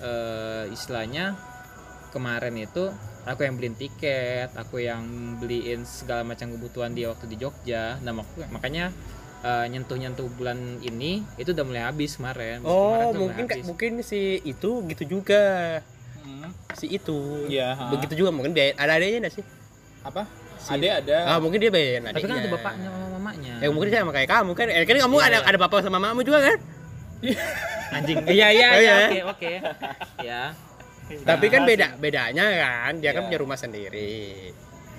[0.04, 1.40] eh, istilahnya
[2.12, 2.92] kemarin itu
[3.26, 5.04] aku yang beliin tiket aku yang
[5.36, 8.94] beliin segala macam kebutuhan dia waktu di Jogja nah mak- makanya
[9.42, 13.66] eh, nyentuh-nyentuh bulan ini itu udah mulai habis kemarin Kemarin Oh, tuh mulai mungkin habis.
[13.66, 15.46] mungkin si itu gitu juga.
[16.18, 16.50] Hmm.
[16.74, 17.46] Si itu.
[17.46, 17.84] Iya, ha.
[17.90, 19.46] Begitu juga mungkin biaya ada adanya enggak sih?
[20.02, 20.22] apa
[20.68, 24.12] ada ada Ah, mungkin dia bayarin tapi kan ada bapaknya sama mamanya Ya mungkin sama
[24.12, 24.66] kayak kamu kan.
[24.70, 25.46] Eh, kan kamu Iya, ada iya.
[25.46, 26.58] ada bapak sama mamamu juga kan?
[27.92, 28.96] anjing iya iya Oh, iya iya.
[28.98, 29.52] oke oke
[30.22, 30.42] ya
[31.06, 33.28] Tapi kan beda bedanya kan, dia kan Iya.
[33.28, 34.50] punya rumah sendiri.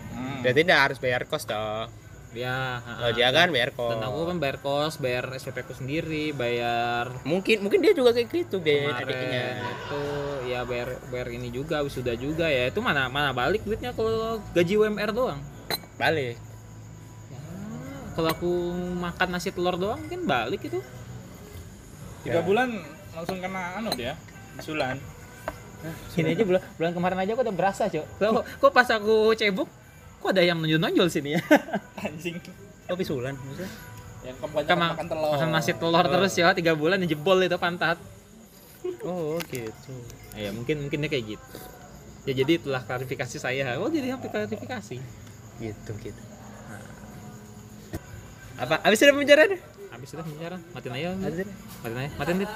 [0.09, 0.41] Hmm.
[0.41, 1.87] Berarti tidak harus bayar kos toh.
[2.31, 3.91] ya Kalau dia kan bayar kos.
[3.91, 8.29] dan aku kan bayar kos bayar SPP ku sendiri bayar Mungkin mungkin dia juga kayak
[8.29, 9.45] gitu kemarin adiknya.
[9.57, 10.03] itu
[10.47, 14.75] ya bayar bayar ini juga wisuda juga ya itu mana mana balik duitnya kalau gaji
[14.77, 15.41] UMR doang
[15.97, 16.37] Balik.
[17.27, 17.41] ya,
[18.13, 18.51] kalau aku
[18.95, 20.85] makan nasi telur doang kan balik itu
[22.21, 22.45] tiga Ya.
[22.45, 22.69] bulan
[23.11, 24.13] langsung kena anu dia
[24.59, 25.01] sulan
[26.17, 28.07] ini aja bulan bulan kemarin aja aku udah berasa cok.
[28.19, 29.69] Kok, kok pas aku cebok
[30.17, 31.41] kok ada yang nonjol nonjol sini ya?
[32.05, 32.37] Anjing.
[32.87, 33.71] Oh, pisulan maksudnya.
[34.27, 35.31] yang kebanyakan makan telur.
[35.39, 36.51] makan nasi telur terus ya.
[36.55, 37.99] Tiga bulan jebol itu pantat.
[39.03, 39.95] Oh, gitu.
[40.39, 41.57] ya mungkin mungkin dia kayak gitu.
[42.27, 43.79] Ya jadi itulah klarifikasi saya.
[43.79, 44.97] Oh jadi sampai klarifikasi.
[45.63, 46.23] Gitu, gitu.
[48.57, 48.81] Apa?
[48.83, 49.77] Habis sudah pembicaraan?
[49.97, 51.49] habis itu bicara matiin aja Habis sudah?
[51.81, 52.11] matiin aja.
[52.21, 52.53] Matiin dit